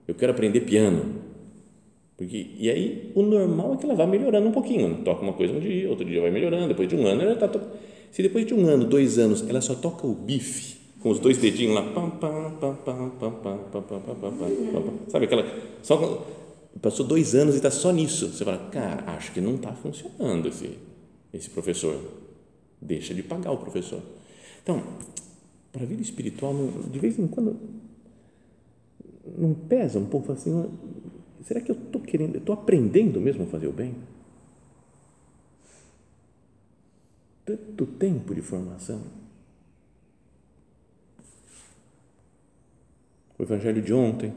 eu 0.05 0.13
quero 0.13 0.33
aprender 0.33 0.61
piano. 0.61 1.21
Porque, 2.17 2.47
e 2.57 2.69
aí 2.69 3.11
o 3.15 3.21
normal 3.21 3.75
é 3.75 3.77
que 3.77 3.85
ela 3.85 3.95
vá 3.95 4.05
melhorando 4.05 4.49
um 4.49 4.51
pouquinho, 4.51 4.89
né? 4.89 5.01
toca 5.05 5.21
uma 5.21 5.33
coisa 5.33 5.53
um 5.53 5.59
dia, 5.59 5.89
outro 5.89 6.03
dia 6.03 6.19
vai 6.19 6.31
melhorando, 6.31 6.67
depois 6.67 6.89
de 6.89 6.95
um 6.95 7.05
ano 7.07 7.21
ela 7.21 7.33
está. 7.33 7.49
Se 8.11 8.21
depois 8.21 8.45
de 8.45 8.53
um 8.53 8.65
ano, 8.67 8.85
dois 8.85 9.17
anos, 9.17 9.47
ela 9.47 9.61
só 9.61 9.75
toca 9.75 10.05
o 10.05 10.13
bife, 10.13 10.77
com 11.07 11.11
os 11.11 11.19
dois 11.19 11.37
dedinhos 11.37 11.75
lá. 11.75 11.83
Sabe 15.07 15.25
aquela. 15.25 15.45
Só, 15.81 16.27
passou 16.81 17.05
dois 17.05 17.33
anos 17.33 17.53
e 17.53 17.57
está 17.57 17.71
só 17.71 17.91
nisso. 17.91 18.27
Você 18.27 18.43
fala, 18.43 18.69
cara, 18.69 19.03
acho 19.11 19.31
que 19.31 19.39
não 19.39 19.55
está 19.55 19.71
funcionando 19.71 20.49
esse, 20.49 20.77
esse 21.33 21.49
professor. 21.49 21.97
Deixa 22.81 23.13
de 23.13 23.23
pagar 23.23 23.51
o 23.51 23.57
professor. 23.57 24.01
Então, 24.61 24.83
para 25.71 25.83
a 25.83 25.85
vida 25.85 26.01
espiritual, 26.01 26.53
de 26.91 26.99
vez 26.99 27.17
em 27.17 27.27
quando, 27.27 27.57
não 29.37 29.53
pesa 29.53 29.97
um 29.97 30.05
pouco 30.05 30.33
assim? 30.33 30.69
Será 31.43 31.61
que 31.61 31.71
eu 31.71 31.75
estou 31.75 32.01
querendo, 32.01 32.37
estou 32.37 32.53
aprendendo 32.53 33.21
mesmo 33.21 33.43
a 33.43 33.47
fazer 33.47 33.67
o 33.67 33.71
bem? 33.71 33.95
Tanto 37.45 37.85
tempo 37.85 38.35
de 38.35 38.41
formação. 38.41 39.01
O 43.37 43.43
evangelho 43.43 43.81
de 43.81 43.93
ontem 43.93 44.33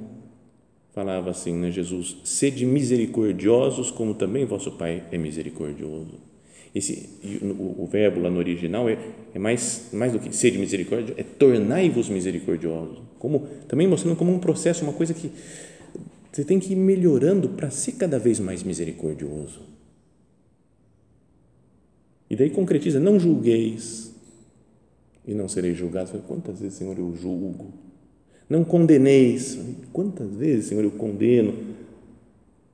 falava 0.92 1.30
assim, 1.30 1.54
né, 1.54 1.70
Jesus, 1.70 2.16
sede 2.24 2.66
misericordiosos 2.66 3.90
como 3.90 4.14
também 4.14 4.44
vosso 4.44 4.72
Pai 4.72 5.04
é 5.10 5.16
misericordioso. 5.16 6.18
Esse, 6.74 7.08
o, 7.42 7.82
o 7.82 7.86
verbo 7.86 8.20
lá 8.20 8.30
no 8.30 8.38
original 8.38 8.88
é, 8.88 8.98
é 9.34 9.38
mais, 9.38 9.88
mais 9.92 10.12
do 10.12 10.18
que 10.18 10.34
sede 10.34 10.58
misericórdia, 10.58 11.14
é 11.16 11.22
tornai-vos 11.22 12.08
misericordiosos. 12.08 12.98
Como, 13.18 13.46
também 13.66 13.88
mostrando 13.88 14.16
como 14.16 14.32
um 14.32 14.38
processo, 14.38 14.84
uma 14.84 14.92
coisa 14.92 15.12
que 15.12 15.30
você 16.30 16.44
tem 16.44 16.60
que 16.60 16.72
ir 16.72 16.76
melhorando 16.76 17.48
para 17.48 17.70
ser 17.70 17.92
cada 17.92 18.18
vez 18.18 18.38
mais 18.38 18.62
misericordioso. 18.62 19.60
E 22.28 22.36
daí 22.36 22.50
concretiza, 22.50 23.00
não 23.00 23.18
julgueis 23.18 24.14
e 25.26 25.34
não 25.34 25.48
sereis 25.48 25.76
julgados. 25.76 26.12
Quantas 26.28 26.60
vezes, 26.60 26.78
Senhor, 26.78 26.96
eu 26.96 27.12
julgo? 27.16 27.89
Não 28.50 28.64
condeneis. 28.64 29.56
Quantas 29.92 30.34
vezes, 30.34 30.66
Senhor, 30.66 30.82
eu 30.82 30.90
condeno? 30.90 31.76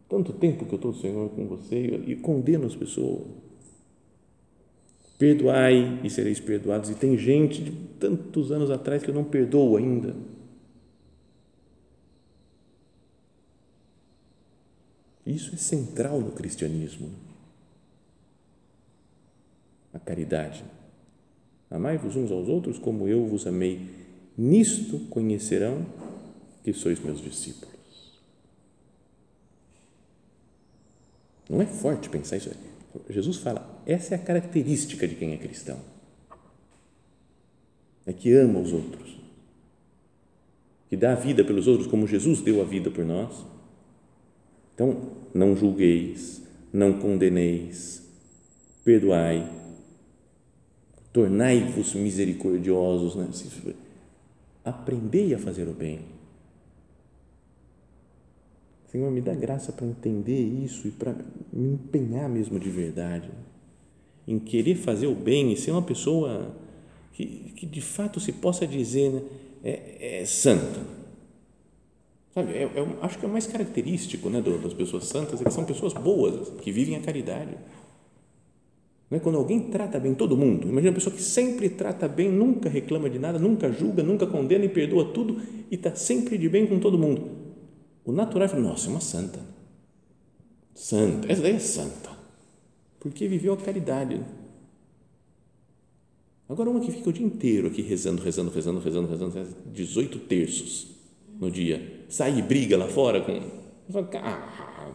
Tanto 0.08 0.32
tempo 0.32 0.64
que 0.64 0.72
eu 0.72 0.76
estou, 0.76 0.94
Senhor, 0.94 1.28
com 1.30 1.46
você 1.46 2.00
e 2.06 2.16
condeno 2.16 2.66
as 2.66 2.74
pessoas. 2.74 3.26
Perdoai 5.18 6.00
e 6.02 6.08
sereis 6.08 6.40
perdoados. 6.40 6.88
E 6.88 6.94
tem 6.94 7.18
gente 7.18 7.62
de 7.62 7.72
tantos 8.00 8.50
anos 8.50 8.70
atrás 8.70 9.02
que 9.02 9.10
eu 9.10 9.14
não 9.14 9.24
perdoo 9.24 9.76
ainda. 9.76 10.16
Isso 15.26 15.54
é 15.54 15.58
central 15.58 16.20
no 16.20 16.30
cristianismo. 16.32 17.10
A 19.92 19.98
caridade. 19.98 20.64
Amai-vos 21.70 22.16
uns 22.16 22.30
aos 22.30 22.48
outros 22.48 22.78
como 22.78 23.08
eu 23.08 23.26
vos 23.26 23.46
amei 23.46 24.05
Nisto 24.36 24.98
conhecerão 25.10 25.86
que 26.62 26.72
sois 26.72 27.00
meus 27.00 27.20
discípulos. 27.20 27.76
Não 31.48 31.62
é 31.62 31.66
forte 31.66 32.08
pensar 32.08 32.36
isso? 32.36 32.50
Jesus 33.08 33.36
fala, 33.38 33.82
essa 33.86 34.14
é 34.14 34.18
a 34.18 34.22
característica 34.22 35.06
de 35.06 35.14
quem 35.14 35.32
é 35.32 35.36
cristão. 35.36 35.78
É 38.04 38.12
que 38.12 38.32
ama 38.32 38.60
os 38.60 38.72
outros. 38.72 39.16
Que 40.88 40.96
dá 40.96 41.12
a 41.12 41.16
vida 41.16 41.44
pelos 41.44 41.66
outros 41.66 41.88
como 41.88 42.06
Jesus 42.06 42.40
deu 42.40 42.60
a 42.60 42.64
vida 42.64 42.90
por 42.90 43.04
nós. 43.04 43.44
Então, 44.74 45.12
não 45.32 45.56
julgueis, 45.56 46.42
não 46.72 46.98
condeneis, 46.98 48.02
perdoai, 48.84 49.50
tornai-vos 51.12 51.94
misericordiosos. 51.94 53.16
Né? 53.16 53.28
Aprendei 54.66 55.34
a 55.34 55.38
fazer 55.38 55.66
o 55.68 55.72
bem. 55.72 56.00
Senhor, 58.90 59.10
me 59.10 59.20
dá 59.20 59.34
graça 59.34 59.72
para 59.72 59.86
entender 59.86 60.40
isso 60.40 60.86
e 60.88 60.90
para 60.90 61.14
me 61.52 61.74
empenhar 61.74 62.28
mesmo 62.28 62.60
de 62.60 62.68
verdade 62.68 63.30
em 64.26 64.38
querer 64.38 64.74
fazer 64.74 65.06
o 65.06 65.14
bem 65.14 65.52
e 65.52 65.56
ser 65.56 65.70
uma 65.70 65.82
pessoa 65.82 66.54
que, 67.12 67.26
que 67.56 67.64
de 67.64 67.80
fato 67.80 68.18
se 68.18 68.32
possa 68.32 68.66
dizer 68.66 69.12
né, 69.12 69.22
é, 69.62 70.20
é 70.20 70.26
santa. 70.26 70.80
Sabe, 72.34 72.52
é, 72.52 72.64
é, 72.64 72.86
acho 73.02 73.18
que 73.18 73.24
é 73.24 73.28
o 73.28 73.32
mais 73.32 73.46
característico 73.46 74.28
né, 74.28 74.42
das 74.42 74.74
pessoas 74.74 75.06
santas 75.06 75.40
é 75.40 75.44
que 75.44 75.52
são 75.52 75.64
pessoas 75.64 75.92
boas, 75.92 76.50
que 76.60 76.72
vivem 76.72 76.96
a 76.96 77.00
caridade. 77.00 77.56
Não 79.10 79.18
é 79.18 79.20
quando 79.20 79.36
alguém 79.38 79.60
trata 79.60 80.00
bem 80.00 80.14
todo 80.14 80.36
mundo. 80.36 80.68
Imagina 80.68 80.90
uma 80.90 80.94
pessoa 80.96 81.14
que 81.14 81.22
sempre 81.22 81.68
trata 81.68 82.08
bem, 82.08 82.28
nunca 82.28 82.68
reclama 82.68 83.08
de 83.08 83.18
nada, 83.18 83.38
nunca 83.38 83.70
julga, 83.70 84.02
nunca 84.02 84.26
condena 84.26 84.64
e 84.64 84.68
perdoa 84.68 85.12
tudo 85.12 85.40
e 85.70 85.76
está 85.76 85.94
sempre 85.94 86.36
de 86.36 86.48
bem 86.48 86.66
com 86.66 86.80
todo 86.80 86.98
mundo. 86.98 87.30
O 88.04 88.10
natural 88.10 88.46
é 88.46 88.48
falar, 88.48 88.62
nossa, 88.62 88.88
é 88.88 88.90
uma 88.90 89.00
santa. 89.00 89.38
Santa, 90.74 91.30
essa 91.30 91.40
daí 91.40 91.54
é 91.54 91.58
santa. 91.58 92.10
Porque 92.98 93.28
viveu 93.28 93.52
a 93.52 93.56
caridade. 93.56 94.20
Agora 96.48 96.68
uma 96.68 96.80
que 96.80 96.90
fica 96.90 97.08
o 97.08 97.12
dia 97.12 97.26
inteiro 97.26 97.68
aqui 97.68 97.82
rezando, 97.82 98.20
rezando, 98.22 98.50
rezando, 98.50 98.80
rezando, 98.80 99.08
rezando, 99.08 99.56
18 99.72 100.18
terços 100.20 100.88
no 101.38 101.48
dia. 101.48 102.04
Sai 102.08 102.38
e 102.38 102.42
briga 102.42 102.76
lá 102.76 102.88
fora 102.88 103.20
com. 103.20 103.40
Ah, 104.14 104.90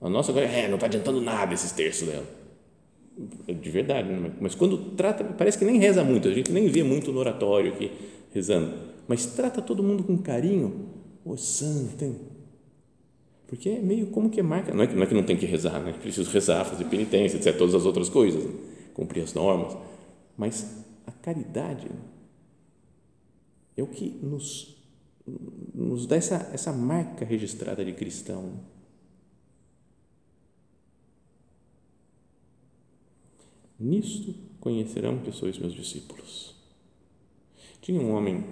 a 0.00 0.08
nossa 0.08 0.30
agora 0.30 0.46
é, 0.46 0.68
não 0.68 0.76
está 0.76 0.86
adiantando 0.86 1.20
nada 1.20 1.52
esses 1.54 1.72
terços 1.72 2.06
dela 2.06 2.45
de 3.16 3.70
verdade, 3.70 4.08
né? 4.08 4.32
mas 4.40 4.54
quando 4.54 4.76
trata, 4.94 5.24
parece 5.24 5.56
que 5.56 5.64
nem 5.64 5.78
reza 5.78 6.04
muito, 6.04 6.28
a 6.28 6.32
gente 6.32 6.52
nem 6.52 6.68
vê 6.68 6.82
muito 6.82 7.10
no 7.10 7.18
oratório 7.18 7.72
aqui 7.72 7.90
rezando, 8.32 8.74
mas 9.08 9.24
trata 9.26 9.62
todo 9.62 9.82
mundo 9.82 10.04
com 10.04 10.18
carinho, 10.18 10.86
oh, 11.24 11.36
santo, 11.36 12.04
hein? 12.04 12.16
Porque 13.46 13.70
é 13.70 13.80
meio 13.80 14.08
como 14.08 14.28
que 14.28 14.40
é 14.40 14.42
marca. 14.42 14.74
Não 14.74 14.82
é 14.82 14.86
que 14.86 14.94
não, 14.94 15.02
é 15.02 15.06
que 15.06 15.14
não 15.14 15.22
tem 15.22 15.36
que 15.36 15.46
rezar, 15.46 15.80
né? 15.80 15.92
Preciso 15.92 16.28
rezar, 16.30 16.64
fazer 16.64 16.84
penitência, 16.86 17.36
etc. 17.36 17.56
Todas 17.56 17.74
as 17.74 17.86
outras 17.86 18.08
coisas, 18.08 18.44
né? 18.44 18.50
cumprir 18.92 19.22
as 19.22 19.34
normas. 19.34 19.76
Mas 20.36 20.84
a 21.06 21.12
caridade 21.12 21.86
é 23.76 23.82
o 23.82 23.86
que 23.86 24.18
nos, 24.20 24.76
nos 25.74 26.06
dá 26.06 26.16
essa, 26.16 26.50
essa 26.52 26.72
marca 26.72 27.24
registrada 27.24 27.84
de 27.84 27.92
cristão. 27.92 28.54
Nisto 33.78 34.34
conhecerão 34.60 35.18
que 35.18 35.30
sois 35.32 35.58
meus 35.58 35.74
discípulos. 35.74 36.54
Tinha 37.80 38.00
um 38.00 38.12
homem, 38.12 38.44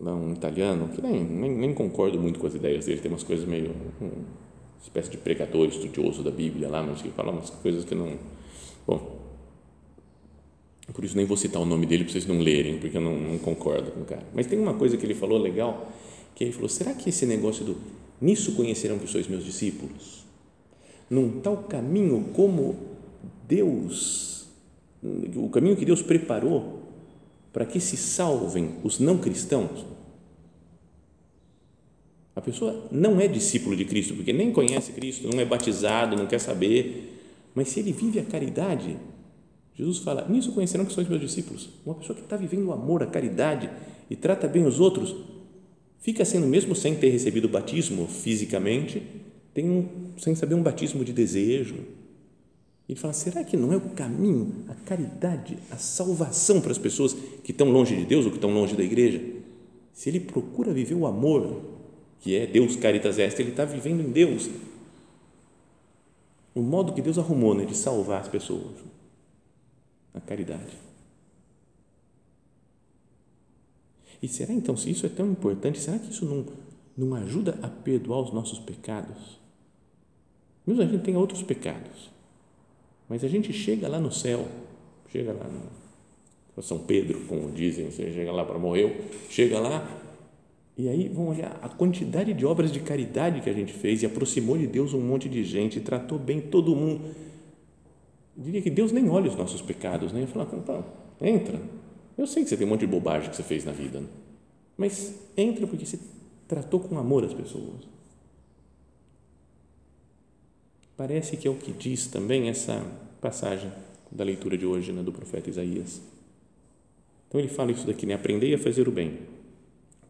um 0.00 0.32
italiano, 0.32 0.88
que 0.88 1.02
nem, 1.02 1.22
nem, 1.22 1.50
nem 1.50 1.74
concordo 1.74 2.18
muito 2.18 2.38
com 2.38 2.46
as 2.46 2.54
ideias 2.54 2.86
dele, 2.86 3.00
tem 3.00 3.10
umas 3.10 3.22
coisas 3.22 3.46
meio. 3.46 3.74
uma 4.00 4.12
espécie 4.82 5.10
de 5.10 5.18
pregador 5.18 5.68
estudioso 5.68 6.22
da 6.22 6.30
Bíblia 6.30 6.68
lá, 6.68 6.82
mas 6.82 7.02
que 7.02 7.10
fala 7.10 7.32
umas 7.32 7.50
coisas 7.50 7.84
que 7.84 7.94
não. 7.94 8.16
Bom, 8.86 9.24
por 10.92 11.04
isso 11.04 11.16
nem 11.16 11.24
vou 11.24 11.36
citar 11.36 11.60
o 11.60 11.64
nome 11.64 11.86
dele 11.86 12.04
para 12.04 12.12
vocês 12.12 12.26
não 12.26 12.38
lerem, 12.38 12.78
porque 12.78 12.96
eu 12.96 13.00
não, 13.00 13.18
não 13.18 13.38
concordo 13.38 13.90
com 13.90 14.00
o 14.00 14.04
cara. 14.04 14.24
Mas 14.34 14.46
tem 14.46 14.58
uma 14.58 14.74
coisa 14.74 14.96
que 14.96 15.04
ele 15.04 15.14
falou 15.14 15.38
legal, 15.38 15.90
que 16.34 16.44
ele 16.44 16.52
falou: 16.52 16.68
será 16.68 16.92
que 16.94 17.08
esse 17.08 17.24
negócio 17.26 17.64
do 17.64 17.76
nisso 18.20 18.54
conhecerão 18.54 18.98
que 18.98 19.06
sois 19.06 19.26
meus 19.26 19.44
discípulos? 19.44 20.24
Num 21.08 21.40
tal 21.40 21.58
caminho 21.64 22.30
como 22.34 22.76
Deus, 23.46 24.33
o 25.36 25.48
caminho 25.50 25.76
que 25.76 25.84
Deus 25.84 26.02
preparou 26.02 26.82
para 27.52 27.64
que 27.64 27.78
se 27.78 27.96
salvem 27.96 28.76
os 28.82 28.98
não 28.98 29.18
cristãos? 29.18 29.84
A 32.34 32.40
pessoa 32.40 32.88
não 32.90 33.20
é 33.20 33.28
discípulo 33.28 33.76
de 33.76 33.84
Cristo, 33.84 34.14
porque 34.14 34.32
nem 34.32 34.50
conhece 34.50 34.92
Cristo, 34.92 35.28
não 35.32 35.40
é 35.40 35.44
batizado, 35.44 36.16
não 36.16 36.26
quer 36.26 36.40
saber, 36.40 37.20
mas 37.54 37.68
se 37.68 37.78
ele 37.78 37.92
vive 37.92 38.18
a 38.18 38.24
caridade, 38.24 38.96
Jesus 39.74 39.98
fala: 39.98 40.26
Nisso 40.28 40.52
conhecerão 40.52 40.84
que 40.84 40.92
sois 40.92 41.08
meus 41.08 41.20
discípulos. 41.20 41.70
Uma 41.86 41.94
pessoa 41.94 42.16
que 42.16 42.22
está 42.22 42.36
vivendo 42.36 42.66
o 42.66 42.72
amor, 42.72 43.02
a 43.02 43.06
caridade 43.06 43.70
e 44.10 44.16
trata 44.16 44.48
bem 44.48 44.66
os 44.66 44.80
outros, 44.80 45.14
fica 46.00 46.24
sendo, 46.24 46.46
mesmo 46.46 46.74
sem 46.74 46.96
ter 46.96 47.10
recebido 47.10 47.44
o 47.44 47.48
batismo 47.48 48.06
fisicamente, 48.06 49.02
tem 49.52 49.70
um, 49.70 50.12
sem 50.18 50.34
saber 50.34 50.54
um 50.54 50.62
batismo 50.62 51.04
de 51.04 51.12
desejo. 51.12 51.76
Ele 52.88 52.98
fala: 52.98 53.12
será 53.12 53.42
que 53.42 53.56
não 53.56 53.72
é 53.72 53.76
o 53.76 53.90
caminho, 53.90 54.64
a 54.68 54.74
caridade, 54.74 55.58
a 55.70 55.76
salvação 55.76 56.60
para 56.60 56.72
as 56.72 56.78
pessoas 56.78 57.14
que 57.42 57.50
estão 57.50 57.70
longe 57.70 57.96
de 57.96 58.04
Deus 58.04 58.24
ou 58.24 58.30
que 58.30 58.36
estão 58.36 58.52
longe 58.52 58.76
da 58.76 58.82
igreja? 58.82 59.22
Se 59.92 60.08
ele 60.08 60.20
procura 60.20 60.72
viver 60.72 60.94
o 60.94 61.06
amor, 61.06 61.62
que 62.20 62.34
é 62.34 62.46
Deus 62.46 62.76
caritas 62.76 63.18
est, 63.18 63.38
ele 63.38 63.50
está 63.50 63.64
vivendo 63.64 64.00
em 64.00 64.10
Deus. 64.10 64.50
O 66.54 66.60
modo 66.60 66.92
que 66.92 67.02
Deus 67.02 67.18
arrumou 67.18 67.54
né, 67.54 67.64
de 67.64 67.76
salvar 67.76 68.20
as 68.20 68.28
pessoas 68.28 68.94
a 70.14 70.20
caridade. 70.20 70.78
E 74.22 74.28
será 74.28 74.54
então, 74.54 74.76
se 74.76 74.90
isso 74.90 75.04
é 75.04 75.08
tão 75.08 75.30
importante, 75.30 75.80
será 75.80 75.98
que 75.98 76.10
isso 76.10 76.24
não, 76.24 76.46
não 76.96 77.14
ajuda 77.16 77.58
a 77.60 77.68
perdoar 77.68 78.20
os 78.20 78.32
nossos 78.32 78.58
pecados? 78.60 79.38
Mesmo 80.64 80.80
a 80.80 80.86
gente 80.86 81.02
tem 81.02 81.16
outros 81.16 81.42
pecados, 81.42 82.10
mas 83.08 83.24
a 83.24 83.28
gente 83.28 83.52
chega 83.52 83.88
lá 83.88 83.98
no 83.98 84.12
céu, 84.12 84.46
chega 85.10 85.32
lá 85.32 85.48
no 86.56 86.62
São 86.62 86.78
Pedro, 86.78 87.20
como 87.28 87.50
dizem, 87.50 87.90
você 87.90 88.12
chega 88.12 88.32
lá 88.32 88.44
para 88.44 88.58
morrer, 88.58 89.10
chega 89.28 89.58
lá 89.58 90.00
e 90.76 90.88
aí 90.88 91.08
vão 91.08 91.28
olhar 91.28 91.58
a 91.62 91.68
quantidade 91.68 92.32
de 92.32 92.44
obras 92.44 92.72
de 92.72 92.80
caridade 92.80 93.40
que 93.40 93.50
a 93.50 93.52
gente 93.52 93.72
fez 93.72 94.02
e 94.02 94.06
aproximou 94.06 94.58
de 94.58 94.66
Deus 94.66 94.92
um 94.92 95.00
monte 95.00 95.28
de 95.28 95.44
gente, 95.44 95.80
tratou 95.80 96.18
bem 96.18 96.40
todo 96.40 96.74
mundo 96.74 97.14
eu 98.36 98.42
diria 98.42 98.60
que 98.60 98.70
Deus 98.70 98.90
nem 98.90 99.08
olha 99.08 99.30
os 99.30 99.36
nossos 99.36 99.62
pecados, 99.62 100.12
né? 100.12 100.20
Ele 100.20 100.26
fala, 100.26 100.48
então, 100.52 100.84
entra. 101.20 101.60
Eu 102.18 102.26
sei 102.26 102.42
que 102.42 102.48
você 102.48 102.56
tem 102.56 102.66
um 102.66 102.70
monte 102.70 102.80
de 102.80 102.86
bobagem 102.86 103.30
que 103.30 103.36
você 103.36 103.42
fez 103.42 103.64
na 103.64 103.72
vida, 103.72 104.00
né? 104.00 104.06
mas 104.76 105.14
entra 105.36 105.66
porque 105.66 105.86
você 105.86 105.98
tratou 106.48 106.80
com 106.80 106.98
amor 106.98 107.24
as 107.24 107.32
pessoas. 107.32 107.88
Parece 110.96 111.36
que 111.36 111.48
é 111.48 111.50
o 111.50 111.56
que 111.56 111.72
diz 111.72 112.06
também 112.06 112.48
essa 112.48 112.84
passagem 113.20 113.70
da 114.10 114.22
leitura 114.22 114.56
de 114.56 114.64
hoje, 114.64 114.92
né, 114.92 115.02
do 115.02 115.12
profeta 115.12 115.50
Isaías. 115.50 116.00
Então 117.26 117.40
ele 117.40 117.48
fala 117.48 117.72
isso 117.72 117.84
daqui, 117.84 118.06
né? 118.06 118.14
Aprendei 118.14 118.54
a 118.54 118.58
fazer 118.58 118.86
o 118.86 118.92
bem, 118.92 119.18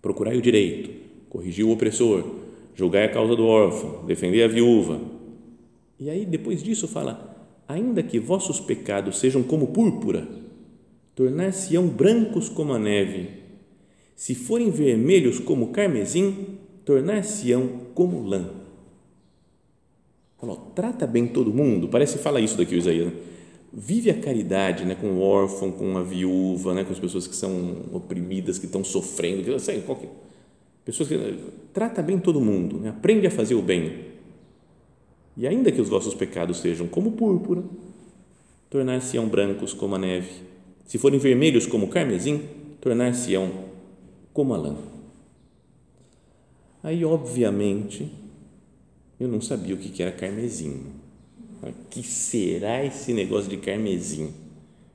procurai 0.02 0.36
o 0.36 0.42
direito, 0.42 0.90
corrigir 1.30 1.64
o 1.64 1.70
opressor, 1.70 2.22
julgai 2.74 3.04
a 3.04 3.08
causa 3.08 3.34
do 3.34 3.46
órfão, 3.46 4.04
defender 4.04 4.42
a 4.42 4.48
viúva. 4.48 5.00
E 5.98 6.10
aí 6.10 6.26
depois 6.26 6.62
disso 6.62 6.86
fala 6.86 7.34
ainda 7.66 8.02
que 8.02 8.18
vossos 8.18 8.60
pecados 8.60 9.18
sejam 9.18 9.42
como 9.42 9.68
púrpura, 9.68 10.28
tornar-se-ão 11.14 11.88
brancos 11.88 12.50
como 12.50 12.74
a 12.74 12.78
neve. 12.78 13.30
Se 14.14 14.34
forem 14.34 14.70
vermelhos 14.70 15.38
como 15.38 15.68
carmesim, 15.68 16.58
tornar-se-ão 16.84 17.68
como 17.94 18.22
lã. 18.22 18.63
Falou, 20.44 20.70
trata 20.74 21.06
bem 21.06 21.26
todo 21.26 21.52
mundo. 21.52 21.88
Parece 21.88 22.18
que 22.18 22.22
fala 22.22 22.38
isso 22.38 22.56
daqui 22.58 22.74
o 22.74 22.78
Isaías. 22.78 23.06
Né? 23.06 23.12
Vive 23.72 24.10
a 24.10 24.14
caridade 24.14 24.84
né, 24.84 24.94
com 24.94 25.06
o 25.08 25.20
órfão, 25.20 25.72
com 25.72 25.96
a 25.96 26.02
viúva, 26.02 26.74
né, 26.74 26.84
com 26.84 26.92
as 26.92 26.98
pessoas 26.98 27.26
que 27.26 27.34
são 27.34 27.76
oprimidas, 27.92 28.58
que 28.58 28.66
estão 28.66 28.84
sofrendo, 28.84 29.42
que, 29.42 29.58
sei, 29.58 29.80
qualquer, 29.80 30.10
pessoas 30.84 31.08
que 31.08 31.38
trata 31.72 32.02
bem 32.02 32.18
todo 32.18 32.40
mundo, 32.40 32.78
né? 32.78 32.90
aprende 32.90 33.26
a 33.26 33.30
fazer 33.30 33.54
o 33.54 33.62
bem 33.62 34.12
e 35.36 35.46
ainda 35.46 35.72
que 35.72 35.80
os 35.80 35.88
vossos 35.88 36.14
pecados 36.14 36.58
sejam 36.58 36.86
como 36.86 37.12
púrpura, 37.12 37.64
tornar-se-ão 38.70 39.26
brancos 39.28 39.72
como 39.72 39.96
a 39.96 39.98
neve. 39.98 40.30
Se 40.86 40.98
forem 40.98 41.18
vermelhos 41.18 41.66
como 41.66 41.88
carmesim, 41.88 42.42
tornar-se-ão 42.80 43.50
como 44.32 44.54
a 44.54 44.56
lã. 44.56 44.76
Aí, 46.82 47.04
obviamente, 47.04 48.12
eu 49.18 49.28
não 49.28 49.40
sabia 49.40 49.74
o 49.74 49.78
que 49.78 50.02
era 50.02 50.12
carmesim. 50.12 50.86
O 51.62 51.72
que 51.88 52.02
será 52.02 52.84
esse 52.84 53.12
negócio 53.12 53.48
de 53.48 53.56
carmesim? 53.56 54.32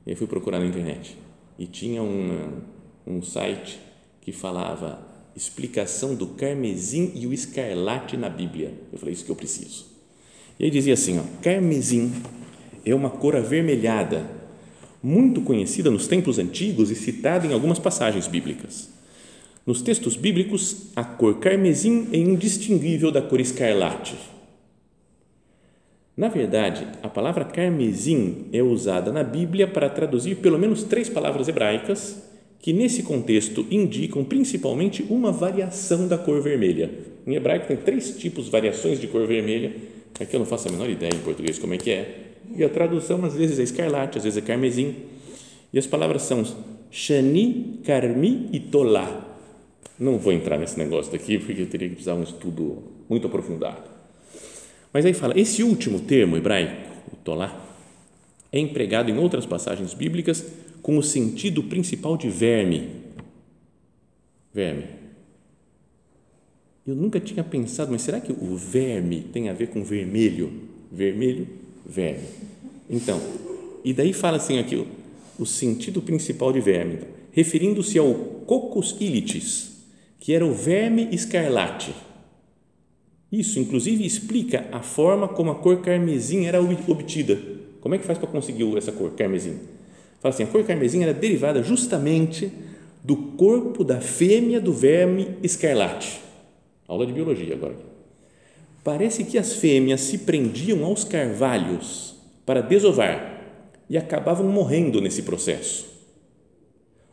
Eu 0.06 0.16
fui 0.16 0.26
procurar 0.26 0.60
na 0.60 0.66
internet 0.66 1.16
e 1.58 1.66
tinha 1.66 2.02
um, 2.02 2.60
um 3.06 3.22
site 3.22 3.80
que 4.20 4.32
falava 4.32 5.06
explicação 5.34 6.14
do 6.14 6.28
carmesim 6.28 7.12
e 7.14 7.26
o 7.26 7.32
escarlate 7.32 8.16
na 8.16 8.28
Bíblia. 8.28 8.74
Eu 8.92 8.98
falei, 8.98 9.14
isso 9.14 9.24
que 9.24 9.30
eu 9.30 9.36
preciso. 9.36 9.86
E 10.58 10.64
aí 10.64 10.70
dizia 10.70 10.94
assim: 10.94 11.18
ó, 11.18 11.22
carmesim 11.42 12.12
é 12.84 12.94
uma 12.94 13.10
cor 13.10 13.36
avermelhada, 13.36 14.30
muito 15.02 15.40
conhecida 15.40 15.90
nos 15.90 16.06
tempos 16.06 16.38
antigos 16.38 16.90
e 16.90 16.94
citada 16.94 17.46
em 17.46 17.52
algumas 17.52 17.78
passagens 17.78 18.26
bíblicas. 18.26 18.88
Nos 19.70 19.82
textos 19.82 20.16
bíblicos, 20.16 20.88
a 20.96 21.04
cor 21.04 21.38
carmesim 21.38 22.08
é 22.12 22.16
indistinguível 22.16 23.12
da 23.12 23.22
cor 23.22 23.38
escarlate. 23.38 24.16
Na 26.16 26.26
verdade, 26.26 26.88
a 27.04 27.08
palavra 27.08 27.44
carmesim 27.44 28.46
é 28.52 28.60
usada 28.64 29.12
na 29.12 29.22
Bíblia 29.22 29.68
para 29.68 29.88
traduzir 29.88 30.38
pelo 30.38 30.58
menos 30.58 30.82
três 30.82 31.08
palavras 31.08 31.46
hebraicas 31.46 32.20
que, 32.58 32.72
nesse 32.72 33.04
contexto, 33.04 33.64
indicam 33.70 34.24
principalmente 34.24 35.06
uma 35.08 35.30
variação 35.30 36.08
da 36.08 36.18
cor 36.18 36.42
vermelha. 36.42 36.90
Em 37.24 37.36
hebraico, 37.36 37.68
tem 37.68 37.76
três 37.76 38.18
tipos, 38.18 38.48
variações 38.48 39.00
de 39.00 39.06
cor 39.06 39.24
vermelha 39.24 39.72
que 40.28 40.34
eu 40.34 40.40
não 40.40 40.46
faço 40.46 40.66
a 40.66 40.72
menor 40.72 40.90
ideia 40.90 41.14
em 41.14 41.20
português 41.20 41.60
como 41.60 41.74
é 41.74 41.78
que 41.78 41.92
é. 41.92 42.32
E 42.56 42.64
a 42.64 42.68
tradução 42.68 43.24
às 43.24 43.36
vezes 43.36 43.60
é 43.60 43.62
escarlate, 43.62 44.18
às 44.18 44.24
vezes 44.24 44.36
é 44.36 44.44
carmesim. 44.44 44.96
E 45.72 45.78
as 45.78 45.86
palavras 45.86 46.22
são 46.22 46.44
shani, 46.90 47.78
carmi 47.84 48.48
e 48.52 48.58
tolá. 48.58 49.29
Não 50.00 50.18
vou 50.18 50.32
entrar 50.32 50.58
nesse 50.58 50.78
negócio 50.78 51.12
daqui 51.12 51.38
porque 51.38 51.62
eu 51.62 51.66
teria 51.66 51.88
que 51.88 51.94
precisar 51.94 52.14
um 52.14 52.22
estudo 52.22 52.82
muito 53.08 53.26
aprofundado. 53.26 53.82
Mas 54.92 55.04
aí 55.04 55.12
fala, 55.12 55.38
esse 55.38 55.62
último 55.62 56.00
termo 56.00 56.36
hebraico, 56.36 56.90
o 57.12 57.16
tolá, 57.16 57.64
é 58.50 58.58
empregado 58.58 59.10
em 59.10 59.18
outras 59.18 59.46
passagens 59.46 59.94
bíblicas 59.94 60.44
com 60.82 60.96
o 60.98 61.02
sentido 61.02 61.62
principal 61.62 62.16
de 62.16 62.28
verme. 62.28 62.88
Verme 64.52 65.00
eu 66.90 66.96
nunca 66.96 67.20
tinha 67.20 67.44
pensado, 67.44 67.92
mas 67.92 68.02
será 68.02 68.20
que 68.20 68.32
o 68.32 68.56
verme 68.56 69.20
tem 69.32 69.48
a 69.48 69.52
ver 69.52 69.68
com 69.68 69.84
vermelho? 69.84 70.50
Vermelho, 70.90 71.46
verme. 71.86 72.26
Então, 72.88 73.20
e 73.84 73.92
daí 73.92 74.12
fala 74.12 74.38
assim 74.38 74.58
aqui 74.58 74.76
o, 74.76 74.86
o 75.38 75.46
sentido 75.46 76.02
principal 76.02 76.52
de 76.52 76.60
verme, 76.60 76.94
então, 76.94 77.08
referindo-se 77.32 77.96
ao 77.96 78.12
cocos 78.44 78.96
ilitis, 78.98 79.69
que 80.20 80.32
era 80.34 80.46
o 80.46 80.52
verme 80.52 81.08
escarlate. 81.10 81.92
Isso, 83.32 83.58
inclusive, 83.58 84.04
explica 84.04 84.66
a 84.70 84.82
forma 84.82 85.26
como 85.26 85.50
a 85.50 85.54
cor 85.54 85.80
carmesim 85.80 86.46
era 86.46 86.60
obtida. 86.60 87.38
Como 87.80 87.94
é 87.94 87.98
que 87.98 88.04
faz 88.04 88.18
para 88.18 88.28
conseguir 88.28 88.76
essa 88.76 88.92
cor 88.92 89.10
carmesim? 89.12 89.58
Fala 90.20 90.34
assim, 90.34 90.42
a 90.42 90.46
cor 90.46 90.62
carmesim 90.64 91.02
era 91.02 91.14
derivada 91.14 91.62
justamente 91.62 92.52
do 93.02 93.16
corpo 93.16 93.82
da 93.82 94.00
fêmea 94.00 94.60
do 94.60 94.74
verme 94.74 95.28
escarlate 95.42 96.20
Aula 96.86 97.06
de 97.06 97.12
biologia 97.12 97.54
agora. 97.54 97.76
parece 98.84 99.24
que 99.24 99.38
as 99.38 99.54
fêmeas 99.54 100.02
se 100.02 100.18
prendiam 100.18 100.84
aos 100.84 101.02
carvalhos 101.02 102.16
para 102.44 102.60
desovar 102.60 103.40
e 103.88 103.96
acabavam 103.96 104.46
morrendo 104.46 105.00
nesse 105.00 105.22
processo. 105.22 105.89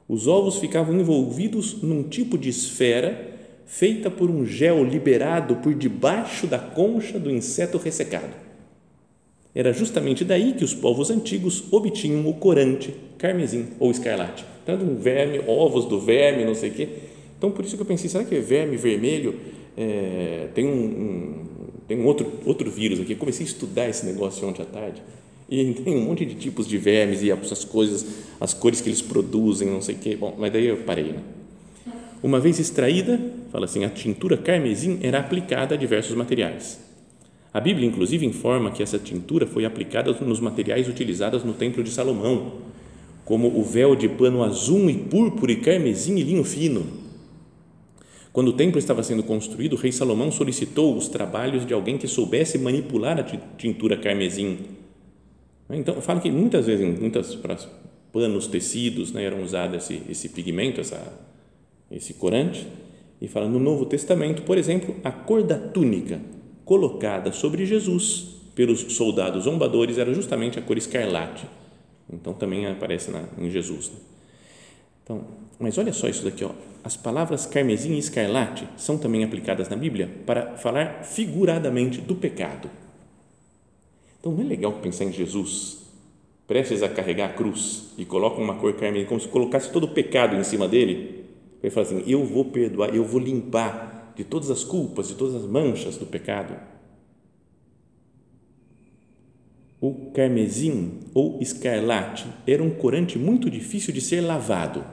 Os 0.08 0.28
ovos 0.28 0.58
ficavam 0.58 0.98
envolvidos 0.98 1.82
num 1.82 2.04
tipo 2.04 2.38
de 2.38 2.50
esfera 2.50 3.36
feita 3.66 4.10
por 4.10 4.30
um 4.30 4.46
gel 4.46 4.84
liberado 4.84 5.58
por 5.58 5.74
debaixo 5.74 6.48
da 6.48 6.58
concha 6.58 7.20
do 7.20 7.30
inseto 7.30 7.78
ressecado. 7.78 8.34
Era 9.54 9.74
justamente 9.74 10.24
daí 10.24 10.54
que 10.54 10.64
os 10.64 10.74
povos 10.74 11.10
antigos 11.10 11.64
obtinham 11.72 12.28
o 12.30 12.34
corante, 12.36 12.94
carmesim 13.18 13.68
ou 13.80 13.92
escarlate. 13.92 14.46
Tanto 14.66 14.86
um 14.86 14.96
verme, 14.96 15.42
ovos 15.48 15.86
do 15.86 16.00
verme, 16.00 16.46
não 16.46 16.56
sei 16.56 16.70
o 16.70 16.74
quê. 16.74 16.90
Então, 17.38 17.52
por 17.52 17.66
isso 17.66 17.76
que 17.76 17.82
eu 17.82 17.86
pensei, 17.86 18.10
será 18.10 18.24
que 18.24 18.36
é 18.36 18.40
verme 18.40 18.78
vermelho? 18.78 19.36
É, 19.76 20.48
tem 20.54 20.66
um, 20.66 20.72
um, 20.72 21.46
tem 21.88 22.00
um 22.00 22.06
outro, 22.06 22.32
outro 22.46 22.70
vírus 22.70 23.00
aqui. 23.00 23.14
Eu 23.14 23.18
comecei 23.18 23.46
a 23.46 23.50
estudar 23.50 23.90
esse 23.90 24.06
negócio 24.06 24.48
ontem 24.48 24.62
à 24.62 24.66
tarde. 24.66 25.02
E 25.50 25.74
tem 25.84 25.96
um 25.96 26.02
monte 26.02 26.26
de 26.26 26.36
tipos 26.36 26.68
de 26.68 26.78
vermes 26.78 27.22
e 27.24 27.32
as 27.32 27.64
coisas, 27.64 28.06
as 28.40 28.54
cores 28.54 28.82
que 28.82 28.90
eles 28.90 29.02
produzem, 29.02 29.70
não 29.70 29.82
sei 29.82 29.96
o 29.96 29.98
quê. 29.98 30.16
Bom, 30.16 30.36
mas 30.38 30.52
daí 30.52 30.68
eu 30.68 30.78
parei, 30.78 31.14
né? 31.14 31.20
Uma 32.22 32.40
vez 32.40 32.60
extraída, 32.60 33.20
fala 33.52 33.66
assim, 33.66 33.86
a 33.86 33.90
tintura 33.90 34.36
carmesim 34.36 35.00
era 35.04 35.20
aplicada 35.20 35.76
a 35.76 35.78
diversos 35.78 36.16
materiais. 36.16 36.80
A 37.54 37.60
Bíblia, 37.60 37.88
inclusive, 37.88 38.26
informa 38.26 38.72
que 38.72 38.82
essa 38.82 38.98
tintura 38.98 39.46
foi 39.46 39.66
aplicada 39.66 40.12
nos 40.14 40.40
materiais 40.40 40.88
utilizados 40.88 41.44
no 41.44 41.54
Templo 41.54 41.84
de 41.84 41.92
Salomão, 41.92 42.54
como 43.24 43.48
o 43.48 43.64
véu 43.64 43.96
de 43.96 44.08
pano 44.10 44.44
azul 44.44 44.90
e 44.90 44.96
púrpura 44.96 45.52
e 45.52 45.58
carmesim 45.58 46.18
e 46.18 46.24
linho 46.24 46.44
fino. 46.44 46.86
Quando 48.32 48.50
o 48.50 48.54
templo 48.54 48.78
estava 48.78 49.02
sendo 49.02 49.24
construído, 49.24 49.74
o 49.74 49.76
rei 49.76 49.92
Salomão 49.92 50.32
solicitou 50.32 50.96
os 50.96 51.08
trabalhos 51.08 51.66
de 51.66 51.74
alguém 51.74 51.98
que 51.98 52.08
soubesse 52.08 52.58
manipular 52.58 53.20
a 53.20 53.24
tintura 53.58 53.98
carmesim. 53.98 54.60
Então, 55.70 56.02
fala 56.02 56.20
que 56.20 56.32
muitas 56.32 56.66
vezes, 56.66 56.86
em 56.86 56.92
muitas 56.92 57.36
para 57.36 57.58
panos, 58.14 58.48
tecidos, 58.48 59.12
né, 59.12 59.24
eram 59.24 59.44
usados 59.44 59.78
esse, 59.78 60.02
esse 60.10 60.30
pigmento, 60.30 60.80
essa 60.80 61.02
esse 61.90 62.14
corante, 62.14 62.68
e 63.22 63.28
fala 63.28 63.48
no 63.48 63.60
Novo 63.60 63.86
Testamento, 63.86 64.44
por 64.44 64.58
exemplo, 64.58 64.96
a 65.04 65.12
cor 65.12 65.44
da 65.44 65.58
túnica 65.58 66.20
colocada 66.66 67.32
sobre 67.32 67.66
Jesus 67.66 68.36
pelos 68.54 68.82
soldados 68.94 69.46
zombadores 69.46 69.98
era 69.98 70.14
justamente 70.14 70.60
a 70.60 70.62
cor 70.62 70.78
escarlate. 70.78 71.46
Então 72.12 72.34
também 72.34 72.66
aparece 72.68 73.12
na, 73.12 73.24
em 73.38 73.50
Jesus. 73.50 73.90
Né? 73.90 73.98
Então, 75.04 75.24
mas 75.60 75.78
olha 75.78 75.94
só 75.94 76.08
isso 76.08 76.24
daqui, 76.24 76.44
ó. 76.44 76.52
As 76.84 76.96
palavras 76.96 77.46
carmesim 77.46 77.94
e 77.94 78.00
escarlate 78.00 78.68
são 78.78 78.98
também 78.98 79.24
aplicadas 79.24 79.70
na 79.70 79.76
Bíblia 79.76 80.10
para 80.26 80.58
falar 80.58 81.04
figuradamente 81.04 82.00
do 82.00 82.16
pecado. 82.16 82.70
Então 84.28 84.36
não 84.36 84.44
é 84.44 84.48
legal 84.48 84.74
pensar 84.74 85.06
em 85.06 85.14
Jesus 85.14 85.88
prestes 86.46 86.84
a 86.84 86.90
carregar 86.90 87.30
a 87.30 87.34
cruz 87.34 87.94
e 87.98 88.04
coloca 88.04 88.42
uma 88.42 88.56
cor 88.56 88.74
carmesim 88.74 89.08
como 89.08 89.22
se 89.22 89.28
colocasse 89.30 89.72
todo 89.72 89.86
o 89.86 89.94
pecado 89.94 90.36
em 90.36 90.44
cima 90.44 90.68
dele 90.68 91.24
ele 91.64 91.72
fala 91.72 91.86
assim: 91.88 92.04
Eu 92.06 92.26
vou 92.26 92.44
perdoar, 92.46 92.94
eu 92.94 93.06
vou 93.06 93.22
limpar 93.22 94.14
de 94.18 94.26
todas 94.26 94.52
as 94.52 94.66
culpas, 94.66 95.08
de 95.08 95.16
todas 95.16 95.34
as 95.34 95.44
manchas 95.44 95.96
do 95.96 96.06
pecado. 96.06 96.56
O 99.80 100.12
carmesim 100.12 101.00
ou 101.14 101.40
escarlate 101.42 102.28
era 102.46 102.62
um 102.62 102.72
corante 102.72 103.18
muito 103.18 103.50
difícil 103.50 103.94
de 103.94 104.02
ser 104.02 104.20
lavado. 104.20 104.84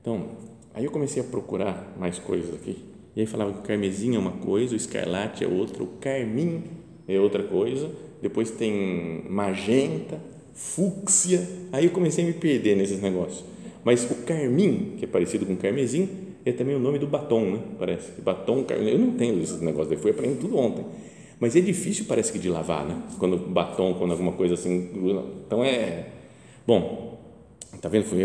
Então, 0.00 0.30
aí 0.74 0.84
eu 0.84 0.90
comecei 0.90 1.22
a 1.22 1.26
procurar 1.26 1.94
mais 1.96 2.18
coisas 2.18 2.54
aqui. 2.54 2.76
E 3.14 3.20
aí 3.20 3.26
falava 3.26 3.52
que 3.52 3.58
o 3.60 3.62
carmesim 3.62 4.16
é 4.16 4.18
uma 4.18 4.32
coisa, 4.32 4.74
o 4.74 4.76
escarlate 4.76 5.44
é 5.44 5.46
outra, 5.46 5.82
o 5.82 5.86
carmim 6.00 6.79
é 7.14 7.20
outra 7.20 7.42
coisa. 7.42 7.90
Depois 8.22 8.50
tem 8.50 9.24
magenta, 9.28 10.20
fúcsia. 10.54 11.46
Aí 11.72 11.86
eu 11.86 11.90
comecei 11.90 12.24
a 12.24 12.26
me 12.26 12.34
perder 12.34 12.76
nesses 12.76 13.00
negócios. 13.00 13.44
Mas 13.84 14.08
o 14.10 14.14
carmim, 14.26 14.94
que 14.98 15.04
é 15.04 15.08
parecido 15.08 15.46
com 15.46 15.56
carmesim, 15.56 16.08
é 16.44 16.52
também 16.52 16.74
o 16.74 16.78
nome 16.78 16.98
do 16.98 17.06
batom, 17.06 17.52
né? 17.52 17.60
Parece. 17.78 18.20
Batom, 18.20 18.64
carmim. 18.64 18.90
Eu 18.90 18.98
não 18.98 19.08
entendo 19.08 19.42
esses 19.42 19.60
negócios, 19.60 19.92
eu 19.92 19.98
fui 19.98 20.10
aprendendo 20.10 20.40
tudo 20.40 20.58
ontem. 20.58 20.84
Mas 21.38 21.56
é 21.56 21.60
difícil, 21.60 22.04
parece 22.06 22.30
que, 22.30 22.38
de 22.38 22.50
lavar, 22.50 22.84
né? 22.84 23.02
Quando 23.18 23.38
batom, 23.38 23.94
quando 23.94 24.10
alguma 24.10 24.32
coisa 24.32 24.54
assim. 24.54 24.90
Então 25.46 25.64
é. 25.64 26.08
Bom, 26.66 27.18
tá 27.80 27.88
vendo? 27.88 28.04
Foi, 28.04 28.18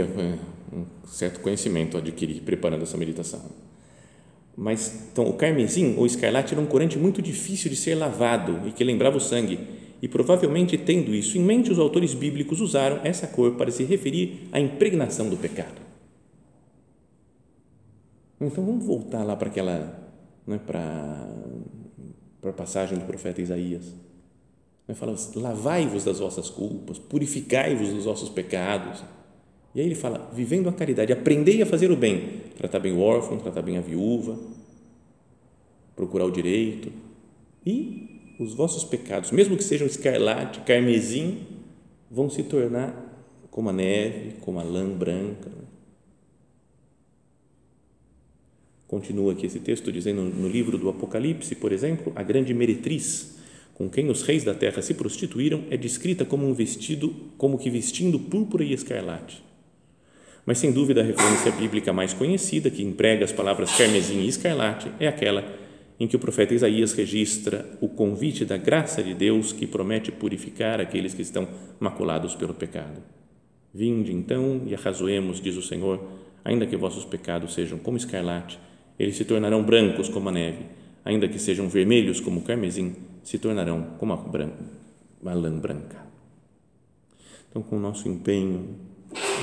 um 0.74 0.86
certo 1.08 1.40
conhecimento 1.40 1.98
adquiri 1.98 2.42
preparando 2.42 2.84
essa 2.84 2.98
meditação. 2.98 3.42
Mas, 4.58 5.10
então, 5.12 5.28
o 5.28 5.34
carmesim 5.34 5.96
ou 5.98 6.06
escarlate 6.06 6.54
era 6.54 6.62
um 6.62 6.66
corante 6.66 6.98
muito 6.98 7.22
difícil 7.22 7.70
de 7.70 7.76
ser 7.76 7.96
lavado 7.96 8.68
e 8.68 8.72
que 8.72 8.84
lembrava 8.84 9.18
o 9.18 9.22
sangue 9.22 9.60
e 10.02 10.08
provavelmente 10.08 10.78
tendo 10.78 11.16
isso 11.16 11.38
em 11.38 11.42
mente, 11.42 11.72
os 11.72 11.80
autores 11.80 12.14
bíblicos 12.14 12.62
usaram 12.62 13.00
essa 13.04 13.28
cor 13.28 13.56
para 13.56 13.72
se 13.72 13.84
referir 13.84 14.48
à 14.52 14.60
impregnação 14.60 15.30
do 15.30 15.38
pecado. 15.38 15.82
Então 18.40 18.64
vamos 18.64 18.86
voltar 18.86 19.24
lá 19.24 19.36
para 19.36 19.48
aquela, 19.48 20.12
né, 20.46 20.60
para, 20.64 21.28
para 22.42 22.50
a 22.50 22.54
passagem 22.54 22.98
do 23.00 23.06
profeta 23.06 23.42
Isaías. 23.42 23.96
Né, 24.88 24.94
fala, 24.94 25.16
lavai-vos 25.36 26.04
das 26.04 26.20
vossas 26.20 26.50
culpas, 26.50 27.00
purificai-vos 27.00 27.90
dos 27.90 28.06
vossos 28.06 28.30
pecados. 28.30 29.04
E 29.76 29.82
aí 29.82 29.86
ele 29.86 29.96
fala, 29.96 30.32
vivendo 30.34 30.70
a 30.70 30.72
caridade, 30.72 31.12
aprendei 31.12 31.62
a 31.62 31.66
fazer 31.66 31.92
o 31.92 31.98
bem, 31.98 32.44
tratar 32.58 32.80
bem 32.80 32.94
o 32.94 33.02
órfão, 33.02 33.38
tratar 33.38 33.62
bem 33.62 33.78
a 33.78 33.82
viúva, 33.82 34.40
procurar 35.98 36.24
o 36.24 36.32
direito 36.32 36.90
e 37.66 38.36
os 38.40 38.54
vossos 38.54 38.86
pecados, 38.86 39.32
mesmo 39.32 39.58
que 39.58 39.64
sejam 39.66 39.86
escarlate, 39.86 40.62
carmesim, 40.62 41.40
vão 42.10 42.30
se 42.30 42.44
tornar 42.44 43.04
como 43.52 43.70
a 43.70 43.74
neve, 43.74 44.36
como 44.40 44.60
a 44.60 44.64
lã 44.64 44.90
branca. 44.90 45.52
Continua 48.88 49.34
aqui 49.34 49.46
esse 49.46 49.60
texto 49.60 49.92
dizendo 49.92 50.22
no 50.22 50.48
livro 50.48 50.78
do 50.78 50.88
Apocalipse, 50.88 51.54
por 51.54 51.74
exemplo, 51.74 52.14
a 52.16 52.24
grande 52.24 52.54
meretriz 52.54 53.36
com 53.74 53.90
quem 53.90 54.10
os 54.10 54.22
reis 54.22 54.46
da 54.46 54.54
terra 54.54 54.82
se 54.82 54.94
prostituíram 54.94 55.66
é 55.70 55.76
descrita 55.76 56.24
como 56.24 56.48
um 56.48 56.54
vestido, 56.54 57.14
como 57.38 57.58
que 57.58 57.70
vestindo 57.70 58.18
púrpura 58.18 58.64
e 58.64 58.72
escarlate. 58.72 59.44
Mas 60.46 60.60
sem 60.60 60.72
dúvida 60.72 61.02
a 61.02 61.04
referência 61.04 61.52
bíblica 61.52 61.92
mais 61.92 62.14
conhecida 62.14 62.70
que 62.70 62.84
emprega 62.84 63.26
as 63.26 63.32
palavras 63.32 63.76
carmesim 63.76 64.20
e 64.22 64.28
escarlate 64.28 64.92
é 65.00 65.08
aquela 65.08 65.44
em 66.00 66.08
que 66.08 66.16
o 66.16 66.20
profeta 66.20 66.54
Isaías 66.54 66.94
registra 66.94 67.66
o 67.80 67.88
convite 67.88 68.44
da 68.46 68.58
graça 68.58 69.02
de 69.02 69.14
Deus 69.14 69.54
que 69.54 69.66
promete 69.66 70.12
purificar 70.12 70.80
aqueles 70.80 71.14
que 71.14 71.22
estão 71.22 71.48
maculados 71.80 72.36
pelo 72.36 72.54
pecado. 72.54 73.02
Vinde 73.74 74.14
então 74.14 74.62
e 74.66 74.76
arrazoemos, 74.76 75.42
diz 75.42 75.56
o 75.56 75.62
Senhor, 75.62 76.06
ainda 76.44 76.66
que 76.66 76.76
vossos 76.76 77.06
pecados 77.06 77.54
sejam 77.54 77.80
como 77.80 77.98
escarlate, 77.98 78.60
eles 79.00 79.16
se 79.16 79.26
tornarão 79.26 79.64
brancos 79.64 80.10
como 80.10 80.30
a 80.30 80.32
neve, 80.32 80.66
ainda 81.04 81.28
que 81.28 81.40
sejam 81.40 81.68
vermelhos 81.70 82.20
como 82.20 82.42
o 82.42 82.44
carmesim, 82.44 82.96
se 83.24 83.40
tornarão 83.40 83.96
como 83.98 84.14
a, 84.14 84.18
branca, 84.18 84.64
a 85.26 85.34
lã 85.34 85.58
branca. 85.58 86.06
Então, 87.50 87.62
com 87.62 87.78
o 87.78 87.80
nosso 87.80 88.08
empenho 88.08 88.76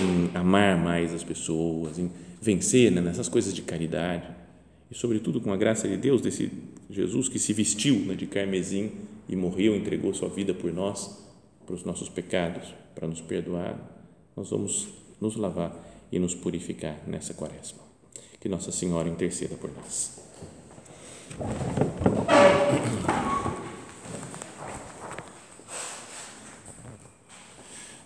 em 0.00 0.36
amar 0.36 0.76
mais 0.76 1.14
as 1.14 1.24
pessoas, 1.24 1.98
em 1.98 2.10
vencer 2.40 2.90
né, 2.90 3.00
nessas 3.00 3.28
coisas 3.28 3.54
de 3.54 3.62
caridade, 3.62 4.26
e 4.90 4.94
sobretudo 4.94 5.40
com 5.40 5.52
a 5.52 5.56
graça 5.56 5.88
de 5.88 5.96
Deus 5.96 6.20
desse 6.20 6.50
Jesus 6.90 7.28
que 7.28 7.38
se 7.38 7.52
vestiu 7.52 7.96
né, 8.00 8.14
de 8.14 8.26
carmesim 8.26 8.92
e 9.28 9.34
morreu, 9.34 9.74
entregou 9.74 10.12
sua 10.12 10.28
vida 10.28 10.52
por 10.52 10.72
nós, 10.72 11.18
para 11.64 11.74
os 11.74 11.84
nossos 11.84 12.08
pecados, 12.08 12.74
para 12.94 13.08
nos 13.08 13.20
perdoar, 13.20 13.78
nós 14.36 14.50
vamos 14.50 14.88
nos 15.20 15.36
lavar 15.36 15.74
e 16.10 16.18
nos 16.18 16.34
purificar 16.34 17.00
nessa 17.06 17.32
quaresma. 17.32 17.80
Que 18.40 18.48
Nossa 18.48 18.72
Senhora 18.72 19.08
interceda 19.08 19.54
por 19.56 19.70
nós. 19.72 20.20